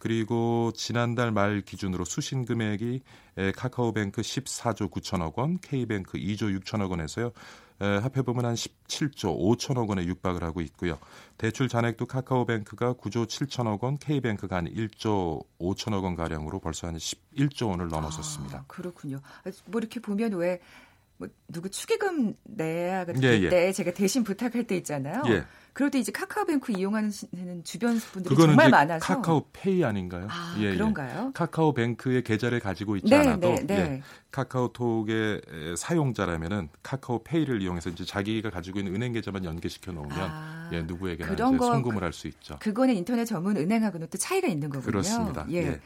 그리고 0.00 0.72
지난달 0.74 1.30
말 1.30 1.60
기준으로 1.60 2.06
수신 2.06 2.46
금액이 2.46 3.02
에, 3.36 3.52
카카오뱅크 3.52 4.22
14조 4.22 4.90
9천억 4.90 5.36
원, 5.36 5.58
K뱅크 5.58 6.18
2조 6.18 6.58
6천억 6.58 6.90
원에서요. 6.90 7.30
에, 7.82 7.86
합해보면 7.98 8.46
한 8.46 8.54
17조 8.54 9.38
5천억 9.38 9.90
원에 9.90 10.04
육박을 10.06 10.42
하고 10.42 10.62
있고요. 10.62 10.98
대출 11.36 11.68
잔액도 11.68 12.06
카카오뱅크가 12.06 12.94
9조 12.94 13.26
7천억 13.26 13.82
원, 13.82 13.98
K뱅크가 13.98 14.56
한 14.56 14.64
1조 14.72 15.44
5천억 15.58 16.02
원 16.04 16.16
가량으로 16.16 16.60
벌써 16.60 16.86
한 16.86 16.96
11조 16.96 17.68
원을 17.68 17.88
넘어섰습니다. 17.88 18.58
아, 18.58 18.64
그렇군요. 18.68 19.20
뭐 19.66 19.80
이렇게 19.80 20.00
보면 20.00 20.32
왜 20.32 20.60
뭐 21.20 21.28
누구 21.48 21.68
축의금 21.68 22.34
내야 22.44 23.04
그럴 23.04 23.22
예, 23.22 23.42
예. 23.42 23.48
때 23.50 23.72
제가 23.72 23.92
대신 23.92 24.24
부탁할 24.24 24.64
때 24.66 24.74
있잖아요. 24.78 25.22
예. 25.28 25.44
그럴 25.74 25.90
때 25.90 25.98
이제 25.98 26.10
카카오뱅크 26.10 26.72
이용하는 26.72 27.12
주변 27.62 27.98
분들이 27.98 28.34
그거는 28.34 28.54
정말 28.56 28.70
많아서 28.70 29.04
카카오페이 29.06 29.84
아닌가요? 29.84 30.26
아, 30.30 30.56
예, 30.58 30.64
예. 30.64 30.74
그런가요? 30.74 31.30
카카오뱅크의 31.34 32.24
계좌를 32.24 32.58
가지고 32.58 32.96
있지 32.96 33.08
네, 33.10 33.16
않아도 33.18 33.54
네, 33.54 33.66
네. 33.66 33.74
예, 33.76 34.02
카카오톡의 34.32 35.40
에, 35.46 35.76
사용자라면은 35.76 36.70
카카오페이를 36.82 37.60
이용해서 37.62 37.90
이제 37.90 38.04
자기가 38.04 38.48
가지고 38.50 38.78
있는 38.80 38.94
은행 38.96 39.12
계좌만 39.12 39.44
연계시켜 39.44 39.92
놓으면 39.92 40.18
아, 40.18 40.70
예, 40.72 40.82
누구에게나 40.82 41.28
그런 41.30 41.50
이제 41.50 41.58
거- 41.58 41.66
송금을 41.66 42.02
할 42.02 42.12
수 42.14 42.26
있죠. 42.28 42.56
그거는 42.60 42.96
인터넷 42.96 43.24
전문 43.26 43.56
은행하고는 43.58 44.08
또 44.10 44.16
차이가 44.18 44.48
있는 44.48 44.70
거군요. 44.70 44.86
그렇습니다. 44.90 45.46
예. 45.52 45.80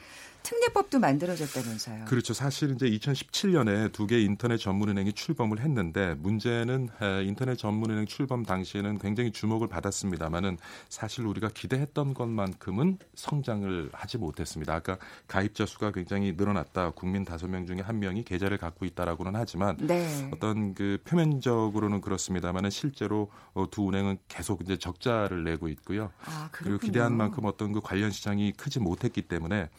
예. 0.45 0.49
특례법도 0.49 0.99
만들어졌다면서요. 0.99 2.05
그렇죠. 2.05 2.35
사실 2.35 2.73
이제 2.73 2.87
2017년에 2.91 3.93
두 3.93 4.05
개 4.07 4.21
인터넷 4.21 4.59
전문은행이 4.59 5.15
출범을 5.15 5.61
했는데 5.61 6.15
문제는 6.19 6.91
에, 7.01 7.25
인터넷 7.25 7.57
전문은행 7.57 8.05
출범 8.05 8.45
당시에는 8.45 8.99
굉장히 8.99 9.33
주목을 9.33 9.67
받았습니다만은 9.69 10.59
사실 10.91 11.25
우리가 11.27 11.49
기대했던 11.49 12.13
것만큼은 12.13 12.99
성장을 13.15 13.89
하지 13.93 14.19
못했습니다. 14.19 14.75
아까 14.75 14.99
가입자 15.27 15.65
수가 15.65 15.93
굉장히 15.93 16.35
늘어났다. 16.37 16.91
국민 16.91 17.25
다섯 17.25 17.49
명 17.49 17.67
중에 17.67 17.81
한 17.81 17.99
명이 17.99 18.25
계좌를 18.25 18.59
갖고 18.59 18.85
있다라고는 18.85 19.33
하지만 19.37 19.79
네. 19.79 20.29
어떤 20.35 20.75
그 20.75 20.99
표면적으로는 21.05 22.03
그렇습니다만은 22.03 22.69
실제로 22.69 23.31
어, 23.55 23.71
두 23.71 23.89
은행은 23.89 24.19
계속 24.29 24.61
이제 24.61 24.77
적자를 24.77 25.45
내고 25.45 25.69
있고요. 25.69 26.11
아, 26.27 26.49
그리고. 26.53 26.79
기대한 26.79 27.17
만큼 27.17 27.45
어떤 27.47 27.73
그 27.73 27.81
관련 27.81 28.11
시장이 28.11 28.53
크지 28.53 28.81
못했기 28.81 29.23
때문에 29.23 29.71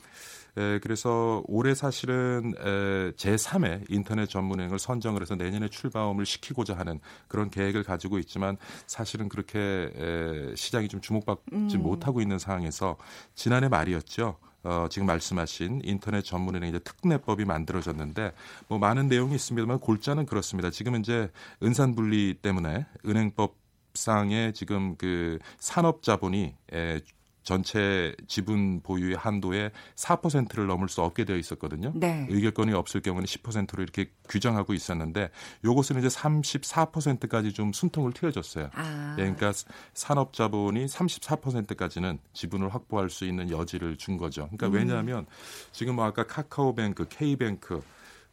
에, 0.57 0.79
그래서 0.79 1.43
올해 1.47 1.75
사실은 1.75 2.53
에, 2.57 3.11
제3의 3.11 3.85
인터넷 3.89 4.27
전문행을 4.27 4.79
선정을 4.79 5.21
해서 5.21 5.35
내년에 5.35 5.67
출범을 5.67 6.25
시키고자 6.25 6.77
하는 6.77 6.99
그런 7.27 7.49
계획을 7.49 7.83
가지고 7.83 8.19
있지만 8.19 8.57
사실은 8.87 9.29
그렇게 9.29 9.59
에, 9.59 10.55
시장이 10.55 10.87
좀 10.87 11.01
주목받지 11.01 11.75
음. 11.77 11.83
못하고 11.83 12.21
있는 12.21 12.39
상황에서 12.39 12.97
지난해 13.35 13.67
말이었죠. 13.67 14.37
어, 14.65 14.87
지금 14.89 15.05
말씀하신 15.05 15.81
인터넷 15.83 16.23
전문은행 16.23 16.69
이제 16.69 16.79
특례법이 16.79 17.45
만들어졌는데 17.45 18.31
뭐 18.67 18.79
많은 18.79 19.07
내용이 19.07 19.35
있습니다만 19.35 19.79
골자는 19.79 20.25
그렇습니다. 20.25 20.71
지금 20.71 20.95
이제 20.95 21.29
은산 21.61 21.93
분리 21.93 22.33
때문에 22.41 22.87
은행법상의 23.05 24.53
지금 24.53 24.95
그 24.97 25.37
산업 25.59 26.01
자본이 26.01 26.55
에, 26.73 26.99
전체 27.45 28.13
지분 28.27 28.81
보유의 28.81 29.15
한도의 29.15 29.71
4%를 29.95 30.65
넘을 30.65 30.89
수 30.89 31.01
없게 31.01 31.23
되어 31.25 31.37
있었거든요. 31.37 31.93
네. 31.95 32.25
의결권이 32.29 32.73
없을 32.73 33.01
경우는 33.01 33.25
10%로 33.25 33.83
이렇게 33.83 34.11
규정하고 34.27 34.73
있었는데 34.73 35.29
요것은 35.63 35.99
이제 35.99 36.07
34%까지 36.07 37.53
좀 37.53 37.71
순통을 37.71 38.13
트여줬어요. 38.13 38.71
아, 38.73 39.15
예, 39.19 39.21
그러니까 39.21 39.53
산업 39.93 40.33
자본이 40.33 40.87
34%까지는 40.87 42.17
지분을 42.33 42.73
확보할 42.73 43.11
수 43.11 43.25
있는 43.25 43.51
여지를 43.51 43.97
준 43.97 44.17
거죠. 44.17 44.49
그러니까 44.57 44.67
음. 44.67 44.73
왜냐하면 44.73 45.25
지금 45.71 45.95
뭐 45.95 46.05
아까 46.05 46.25
카카오뱅크, 46.25 47.07
K뱅크 47.09 47.81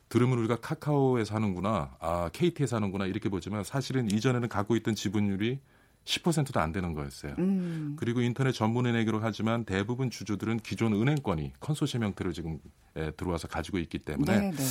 들으면 0.09 0.39
우리가 0.39 0.57
카카오에서 0.57 1.35
하는구나, 1.35 1.97
아 2.01 2.31
KT에서 2.33 2.77
하는구나 2.77 3.05
이렇게 3.07 3.29
보지만 3.29 3.63
사실은 3.63 4.11
이전에는 4.11 4.49
갖고 4.49 4.75
있던 4.77 4.95
지분율이 4.95 5.61
10%도 6.05 6.59
안 6.61 6.73
되는 6.73 6.95
거였어요. 6.95 7.35
음, 7.39 7.97
그리고 7.99 8.21
인터넷 8.23 8.53
전문은행으로 8.53 9.21
하지만 9.21 9.65
대부분 9.65 10.11
주주들은 10.11 10.61
기존 10.61 10.95
은행권이 10.95 11.53
컨소시엄 11.61 12.03
형태로 12.05 12.33
지금 12.33 12.59
에, 12.95 13.11
들어와서 13.13 13.49
가지고 13.49 13.79
있기 13.79 13.99
때문에 14.01 14.39
네, 14.39 14.51
네. 14.51 14.65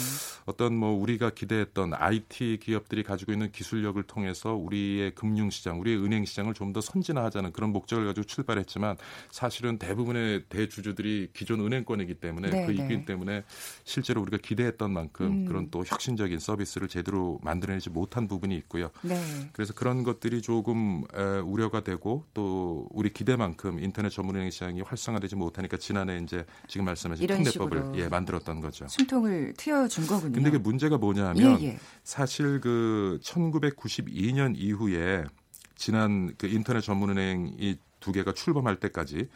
어떤 0.45 0.75
뭐 0.75 0.91
우리가 0.91 1.31
기대했던 1.31 1.93
IT 1.95 2.59
기업들이 2.61 3.01
가지고 3.01 3.31
있는 3.31 3.51
기술력을 3.51 4.01
통해서 4.03 4.53
우리의 4.53 5.15
금융시장, 5.15 5.79
우리의 5.79 5.97
은행시장을 6.03 6.53
좀 6.53 6.71
더 6.71 6.79
선진화하자는 6.79 7.51
그런 7.51 7.71
목적을 7.71 8.05
가지고 8.05 8.25
출발했지만 8.25 8.95
사실은 9.29 9.77
대부분의 9.77 10.45
대주주들이 10.47 11.31
기존 11.33 11.59
은행권이기 11.59 12.13
때문에 12.13 12.49
네, 12.49 12.65
그 12.65 12.71
이기 12.71 12.83
네. 12.83 13.05
때문에 13.05 13.43
실제로 13.83 14.21
우리가 14.21 14.37
기대했던 14.37 14.89
만큼 14.89 15.25
음. 15.25 15.45
그런 15.45 15.69
또 15.69 15.83
혁신적인 15.85 16.39
서비스를 16.39 16.87
제대로 16.87 17.39
만들어내지 17.43 17.89
못한 17.89 18.29
부분이 18.29 18.55
있고요. 18.55 18.89
네. 19.01 19.19
그래서 19.51 19.73
그런 19.73 20.03
것들이 20.03 20.41
조금 20.41 21.03
에, 21.13 21.20
우려가 21.43 21.83
되고 21.83 22.25
또 22.33 22.87
우리 22.91 23.11
기대만큼 23.11 23.79
인터넷 23.79 24.09
전문은행 24.09 24.49
시장이 24.49 24.81
활성화되지 24.81 25.35
못하니까 25.35 25.77
지난해 25.77 26.19
이제 26.23 26.45
지금 26.67 26.85
말씀하신 26.85 27.27
특례법을 27.27 27.93
예, 27.95 28.07
만들었던 28.07 28.61
거죠. 28.61 28.87
숨통을 28.87 29.53
트여준 29.57 30.07
거군요. 30.07 30.33
근데 30.33 30.51
그 30.51 30.57
문제가 30.57 30.97
뭐냐면 30.97 31.61
예, 31.61 31.67
예. 31.67 31.79
사실 32.03 32.59
그 32.59 33.19
1992년 33.23 34.53
이후에 34.57 35.23
지난 35.75 36.33
그 36.37 36.47
인터넷 36.47 36.81
전문은행이 36.81 37.77
두 37.99 38.11
개가 38.11 38.33
출범할 38.33 38.79
때까지 38.79 39.29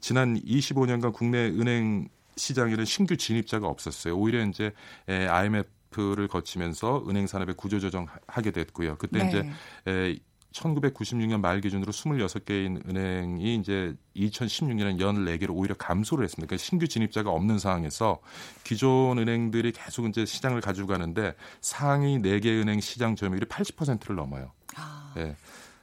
지난 0.00 0.40
25년간 0.40 1.12
국내 1.12 1.46
은행 1.46 2.08
시장에는 2.36 2.84
신규 2.84 3.16
진입자가 3.16 3.66
없었어요. 3.66 4.16
오히려 4.16 4.44
이제 4.46 4.72
IMF를 5.06 6.28
거치면서 6.28 7.04
은행 7.08 7.26
산업의 7.26 7.56
구조 7.56 7.78
조정하게 7.78 8.52
됐고요. 8.52 8.96
그때 8.96 9.22
네. 9.24 9.28
이제 9.28 10.20
1996년 10.52 11.40
말 11.40 11.60
기준으로 11.60 11.92
26개인 11.92 12.88
은행이 12.88 13.56
이제 13.56 13.94
2016년에 14.16 14.98
14개로 14.98 15.50
오히려 15.50 15.74
감소를 15.74 16.24
했습니다. 16.24 16.46
그러니까 16.46 16.62
신규 16.62 16.86
진입자가 16.88 17.30
없는 17.30 17.58
상황에서 17.58 18.20
기존 18.64 19.18
은행들이 19.18 19.72
계속 19.72 20.06
이제 20.06 20.24
시장을 20.24 20.60
가지고 20.60 20.88
가는데 20.88 21.34
상위 21.60 22.18
4개 22.18 22.46
은행 22.60 22.80
시장 22.80 23.16
점유율이 23.16 23.46
80%를 23.46 24.16
넘어요. 24.16 24.52
아. 24.76 25.12
네. 25.16 25.36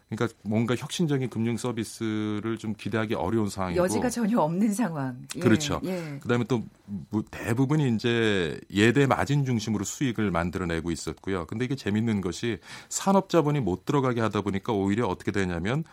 그러니까 0.10 0.36
뭔가 0.44 0.76
혁신적인 0.76 1.30
금융 1.30 1.56
서비스를 1.58 2.58
좀 2.58 2.74
기대하기 2.76 3.14
어려운 3.16 3.50
상황이고 3.50 3.84
여지가 3.84 4.10
전혀 4.10 4.40
없는 4.40 4.74
상황. 4.74 5.22
예, 5.36 5.40
그렇죠. 5.40 5.80
예. 5.84 6.18
그다음에 6.22 6.44
또 6.46 6.64
뭐 7.10 7.24
대부분이 7.30 7.94
이제 7.96 8.60
예대 8.72 9.06
마진 9.06 9.46
중심으로 9.46 9.84
수익을 9.84 10.32
만들어내고 10.32 10.92
있었고요. 10.92 11.46
근데 11.46 11.66
이게 11.66 11.76
재밌는 11.76 12.22
것이 12.22 12.60
산업 12.90 13.30
자본이 13.30 13.60
못 13.60 13.86
들어가게 13.86 14.22
하다 14.22 14.42
보니까 14.42 14.74
오히려 14.74 15.08
어떻게 15.08 15.32
되냐면 15.32 15.84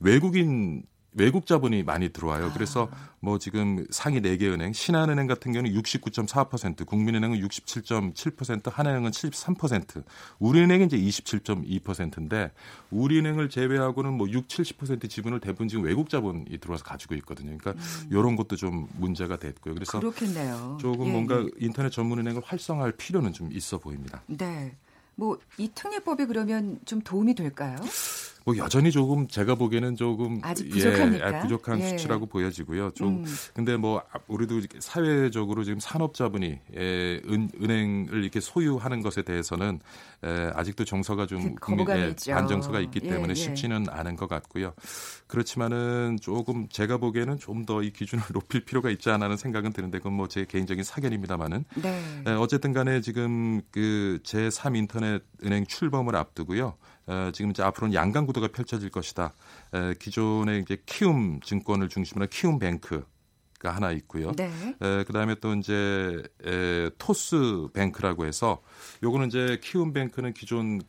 외국인 0.00 0.82
외국 1.16 1.46
자본이 1.46 1.82
많이 1.82 2.10
들어와요. 2.10 2.50
그래서 2.52 2.88
뭐 3.20 3.38
지금 3.38 3.86
상위 3.90 4.20
4개 4.20 4.44
은행, 4.52 4.72
신한은행 4.72 5.26
같은 5.26 5.52
경우는 5.52 5.72
69.4%, 5.80 6.86
국민은행은 6.86 7.40
67.7%, 7.40 8.70
하나은행은 8.70 9.10
73%, 9.10 10.04
우리은행은 10.38 10.86
이제 10.86 10.98
27.2%인데 10.98 12.52
우리은행을 12.90 13.48
제외하고는 13.48 14.12
뭐 14.12 14.28
6, 14.28 14.46
70% 14.46 15.08
지분을 15.08 15.40
대부분 15.40 15.68
지금 15.68 15.84
외국 15.84 16.10
자본이 16.10 16.58
들어와서 16.58 16.84
가지고 16.84 17.14
있거든요. 17.16 17.56
그러니까 17.58 17.72
음. 17.72 18.08
이런 18.10 18.36
것도 18.36 18.56
좀 18.56 18.86
문제가 18.96 19.36
됐고요. 19.38 19.74
그래서 19.74 19.98
그렇겠네요. 19.98 20.78
조금 20.80 21.06
예, 21.06 21.10
뭔가 21.12 21.40
예. 21.40 21.48
인터넷 21.58 21.90
전문은행을 21.90 22.42
활성화할 22.44 22.92
필요는 22.92 23.32
좀 23.32 23.50
있어 23.52 23.78
보입니다. 23.78 24.22
네. 24.26 24.76
뭐 25.14 25.38
이 25.58 25.70
특례법이 25.74 26.26
그러면 26.26 26.78
좀 26.84 27.00
도움이 27.00 27.34
될까요? 27.34 27.76
뭐 28.46 28.56
여전히 28.58 28.92
조금 28.92 29.26
제가 29.26 29.56
보기에는 29.56 29.96
조금 29.96 30.38
아직 30.42 30.70
부족합니까? 30.70 31.36
예, 31.38 31.42
부족한 31.42 31.80
예. 31.80 31.88
수치라고 31.88 32.26
보여지고요. 32.26 32.92
좀 32.92 33.24
음. 33.24 33.24
근데 33.52 33.76
뭐 33.76 34.00
우리도 34.28 34.60
사회적으로 34.78 35.64
지금 35.64 35.80
산업자분이 35.80 36.60
예, 36.76 37.20
은, 37.28 37.50
은행을 37.60 38.22
이렇게 38.22 38.38
소유하는 38.38 39.02
것에 39.02 39.22
대해서는 39.22 39.80
에, 40.22 40.50
아직도 40.54 40.84
정서가 40.84 41.26
좀그 41.26 41.54
국민, 41.60 41.88
예, 41.90 42.14
반정서가 42.32 42.78
있기 42.82 43.00
예, 43.02 43.08
때문에 43.10 43.32
예, 43.32 43.34
쉽지는 43.34 43.86
않은 43.90 44.14
것 44.14 44.28
같고요. 44.28 44.74
그렇지만은 45.26 46.16
조금 46.22 46.68
제가 46.68 46.98
보기에는 46.98 47.38
좀 47.38 47.66
더 47.66 47.82
이 47.82 47.90
기준을 47.90 48.22
높일 48.32 48.64
필요가 48.64 48.90
있지 48.90 49.10
않나는 49.10 49.36
생각은 49.36 49.72
드는데 49.72 49.98
그건 49.98 50.12
뭐 50.12 50.28
제 50.28 50.44
개인적인 50.44 50.84
사견입니다만은 50.84 51.64
네. 51.82 52.22
에, 52.28 52.30
어쨌든 52.34 52.72
간에 52.72 53.00
지금 53.00 53.60
그 53.72 54.20
제3 54.22 54.76
인터넷 54.76 55.22
은행 55.44 55.66
출범을 55.66 56.14
앞두고요. 56.14 56.76
어, 57.06 57.30
지금 57.32 57.50
이제 57.50 57.62
앞으로는 57.62 57.94
양강 57.94 58.26
구도가 58.26 58.48
펼쳐질 58.48 58.90
것이다. 58.90 59.32
에, 59.74 59.94
기존의 59.98 60.62
이제 60.62 60.78
키움 60.86 61.40
증권을 61.40 61.88
중심으로 61.88 62.26
키움 62.30 62.58
뱅크 62.58 63.04
가 63.58 63.70
하나 63.74 63.90
있고요. 63.92 64.32
네. 64.32 64.50
에, 64.82 65.04
그다음에 65.04 65.36
또 65.40 65.54
이제 65.54 66.22
에, 66.44 66.90
토스 66.98 67.68
뱅크라고 67.72 68.26
해서 68.26 68.60
요거는 69.02 69.28
이제 69.28 69.58
키움 69.62 69.92
뱅크는 69.92 70.34
기존 70.34 70.82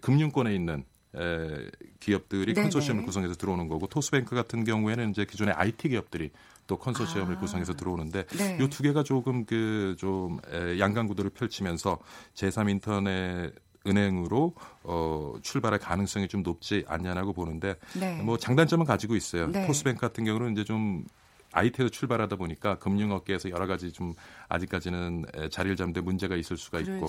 금융권에 0.00 0.54
있는 0.54 0.84
에, 1.16 1.68
기업들이 2.00 2.54
네네. 2.54 2.62
컨소시엄을 2.62 3.04
구성해서 3.04 3.34
들어오는 3.34 3.66
거고 3.68 3.86
토스뱅크 3.86 4.34
같은 4.36 4.62
경우에는 4.64 5.10
이제 5.10 5.24
기존의 5.24 5.54
IT 5.54 5.88
기업들이 5.88 6.30
또 6.68 6.78
컨소시엄을 6.78 7.36
아. 7.36 7.38
구성해서 7.40 7.74
들어오는데 7.74 8.24
네. 8.26 8.58
요두 8.60 8.82
개가 8.84 9.02
조금 9.02 9.44
그 9.44 9.96
좀 9.98 10.38
양강 10.78 11.06
구도를 11.08 11.30
펼치면서 11.30 11.98
제3 12.34 12.70
인터넷 12.70 13.52
은행으로 13.86 14.54
어, 14.84 15.34
출발할 15.42 15.78
가능성이 15.78 16.28
좀 16.28 16.42
높지 16.42 16.84
않냐고 16.86 17.32
보는데 17.32 17.76
네. 17.98 18.20
뭐 18.22 18.36
장단점은 18.38 18.86
가지고 18.86 19.16
있어요. 19.16 19.48
네. 19.48 19.66
토스뱅크 19.66 20.00
같은 20.00 20.24
경우는 20.24 20.52
이제 20.52 20.64
좀 20.64 21.04
IT에서 21.52 21.90
출발하다 21.90 22.36
보니까 22.36 22.78
금융업계에서 22.78 23.50
여러 23.50 23.66
가지 23.66 23.92
좀 23.92 24.14
아직까지는 24.48 25.26
자리를 25.50 25.76
잡는데 25.76 26.00
문제가 26.00 26.34
있을 26.36 26.56
수가 26.56 26.80
있고 26.80 27.08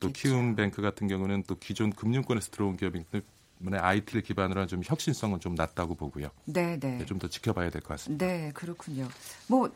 또 0.00 0.10
키움뱅크 0.12 0.80
같은 0.80 1.08
경우는 1.08 1.44
또 1.46 1.56
기존 1.56 1.90
금융권에서 1.92 2.50
들어온 2.50 2.76
기업이기 2.78 3.04
때문에 3.60 3.78
IT를 3.78 4.22
기반으로 4.22 4.60
한 4.62 4.68
좀 4.68 4.80
혁신성은 4.82 5.40
좀 5.40 5.54
낮다고 5.54 5.94
보고요. 5.96 6.28
네, 6.46 6.78
네. 6.80 7.04
좀 7.04 7.18
더 7.18 7.28
지켜봐야 7.28 7.68
될 7.70 7.82
것 7.82 7.88
같습니다. 7.88 8.26
네, 8.26 8.50
그렇군요. 8.54 9.06
뭐 9.48 9.70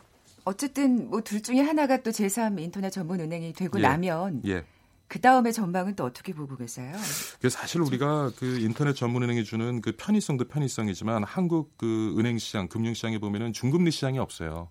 어쨌든 0.45 1.11
뭐 1.11 1.21
둘 1.21 1.43
중에 1.43 1.61
하나가 1.61 2.01
또 2.03 2.11
제3 2.11 2.59
인터넷 2.61 2.89
전문 2.91 3.21
은행이 3.21 3.53
되고 3.53 3.79
예, 3.79 3.83
나면 3.83 4.43
예. 4.47 4.65
그 5.09 5.21
다음에 5.21 5.53
전망은 5.53 5.95
또 5.95 6.05
어떻게 6.05 6.33
보고 6.33 6.57
계세요? 6.57 6.97
사실 7.49 7.81
우리가 7.81 8.33
그 8.37 8.59
인터넷 8.59 8.95
전문은행이 8.95 9.45
주는 9.45 9.81
그 9.81 9.93
편의성도 9.97 10.47
편의성이지만 10.47 11.23
한국 11.25 11.77
그 11.79 12.15
은행 12.19 12.39
시장, 12.39 12.69
금융 12.69 12.93
시장에 12.95 13.19
보면은 13.19 13.53
중금리 13.53 13.91
시장이 13.93 14.19
없어요. 14.19 14.71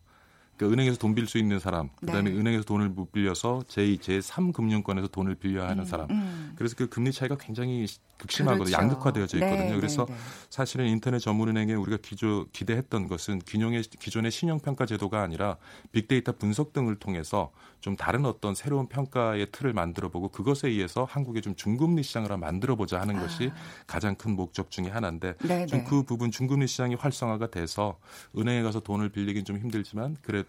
그러니까 0.57 0.73
은행에서 0.73 0.97
돈 0.97 1.15
빌 1.15 1.27
수 1.27 1.37
있는 1.37 1.59
사람, 1.59 1.89
그다음에 1.97 2.29
네. 2.31 2.37
은행에서 2.37 2.63
돈을 2.63 2.89
못 2.89 3.11
빌려서 3.11 3.63
제2, 3.67 3.99
제3 3.99 4.53
금융권에서 4.53 5.07
돈을 5.07 5.35
빌려야 5.35 5.67
하는 5.69 5.83
음, 5.83 5.85
사람. 5.85 6.09
음. 6.11 6.53
그래서 6.55 6.75
그 6.77 6.87
금리 6.87 7.11
차이가 7.11 7.35
굉장히 7.37 7.87
극심하거든요. 8.17 8.65
그렇죠. 8.65 8.81
양극화되어져 8.81 9.39
네, 9.39 9.45
있거든요. 9.45 9.69
네, 9.71 9.75
그래서 9.75 10.05
네, 10.07 10.15
사실은 10.49 10.87
인터넷 10.87 11.19
전문은행에 11.19 11.73
우리가 11.73 11.97
기조, 12.01 12.47
기대했던 12.53 13.07
것은 13.07 13.39
기존의, 13.39 13.83
기존의 13.83 14.31
신용평가 14.31 14.85
제도가 14.85 15.21
아니라 15.21 15.57
빅데이터 15.91 16.31
분석 16.31 16.71
등을 16.71 16.95
통해서 16.95 17.51
좀 17.81 17.95
다른 17.97 18.25
어떤 18.25 18.55
새로운 18.55 18.87
평가의 18.87 19.47
틀을 19.51 19.73
만들어보고 19.73 20.29
그것에 20.29 20.69
의해서 20.69 21.05
한국의 21.09 21.41
좀 21.41 21.55
중금리 21.55 22.03
시장을 22.03 22.35
만들어보자 22.37 23.01
하는 23.01 23.17
아. 23.17 23.21
것이 23.21 23.51
가장 23.85 24.15
큰 24.15 24.35
목적 24.35 24.71
중의 24.71 24.89
하나인데 24.91 25.35
네, 25.43 25.65
좀그 25.65 26.03
부분 26.03 26.31
중금리 26.31 26.67
시장이 26.67 26.95
활성화가 26.95 27.51
돼서 27.51 27.99
은행에 28.37 28.63
가서 28.63 28.79
돈을 28.79 29.09
빌리긴 29.09 29.43
좀 29.43 29.57
힘들지만 29.57 30.15
그래도 30.21 30.44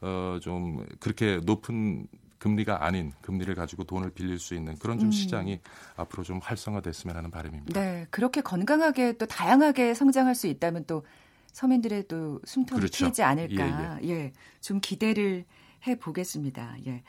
어, 0.00 0.38
좀 0.40 0.84
그렇게 1.00 1.40
높은 1.44 2.06
금리가 2.38 2.84
아닌 2.84 3.12
금리를 3.22 3.54
가지고 3.54 3.84
돈을 3.84 4.10
빌릴 4.10 4.38
수 4.38 4.54
있는 4.54 4.76
그런 4.76 4.98
좀 4.98 5.08
음. 5.08 5.12
시장이 5.12 5.60
앞으로 5.96 6.22
좀 6.24 6.40
활성화됐으면 6.42 7.16
하는 7.16 7.30
바람입니다. 7.30 7.80
네, 7.80 8.06
그렇게 8.10 8.42
건강하게 8.42 9.14
또 9.14 9.24
다양하게 9.24 9.94
성장할 9.94 10.34
수 10.34 10.46
있다면 10.46 10.84
또 10.86 11.04
서민들의 11.52 12.06
또 12.08 12.40
숨통이 12.44 12.80
그렇죠. 12.80 13.06
트이지 13.06 13.22
않을까. 13.22 14.00
예, 14.02 14.08
예. 14.08 14.10
예, 14.10 14.32
좀 14.60 14.80
기대를 14.80 15.44
해 15.86 15.98
보겠습니다. 15.98 16.76
예. 16.86 17.02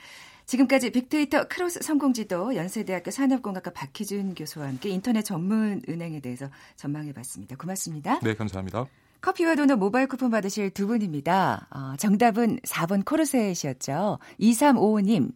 지금까지 0.45 0.91
빅데이터 0.91 1.47
크로스 1.47 1.81
성공지도 1.81 2.55
연세대학교 2.55 3.09
산업공학과 3.11 3.71
박희준 3.71 4.35
교수와 4.35 4.67
함께 4.67 4.89
인터넷 4.89 5.23
전문 5.23 5.81
은행에 5.89 6.19
대해서 6.19 6.49
전망해 6.75 7.11
봤습니다. 7.11 7.55
고맙습니다. 7.55 8.19
네, 8.19 8.35
감사합니다. 8.35 8.85
커피와 9.21 9.55
도넛 9.55 9.79
모바일 9.79 10.07
쿠폰 10.07 10.29
받으실 10.29 10.69
두 10.69 10.87
분입니다. 10.87 11.67
어, 11.71 11.93
정답은 11.97 12.59
4번 12.63 13.03
코르셋이었죠. 13.05 14.19
2355님. 14.39 15.31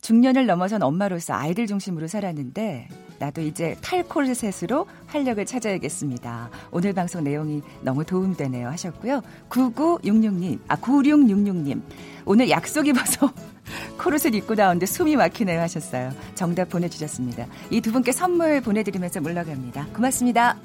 중년을 0.00 0.44
넘어선 0.44 0.82
엄마로서 0.82 1.32
아이들 1.32 1.66
중심으로 1.66 2.08
살았는데 2.08 2.88
나도 3.18 3.40
이제 3.40 3.74
탈코르셋으로 3.80 4.86
활력을 5.06 5.46
찾아야겠습니다. 5.46 6.50
오늘 6.72 6.92
방송 6.92 7.24
내용이 7.24 7.62
너무 7.80 8.04
도움되네요 8.04 8.68
하셨고요. 8.68 9.22
9966님, 9.48 10.58
아 10.68 10.76
9666님. 10.76 11.80
오늘 12.26 12.50
약속 12.50 12.86
입어서 12.86 13.32
코르셋 13.98 14.34
입고 14.34 14.54
나오는데 14.54 14.84
숨이 14.84 15.16
막히네요 15.16 15.58
하셨어요. 15.60 16.12
정답 16.34 16.68
보내주셨습니다. 16.68 17.46
이 17.70 17.80
두 17.80 17.90
분께 17.90 18.12
선물 18.12 18.60
보내드리면서 18.60 19.22
물러갑니다. 19.22 19.86
고맙습니다. 19.94 20.58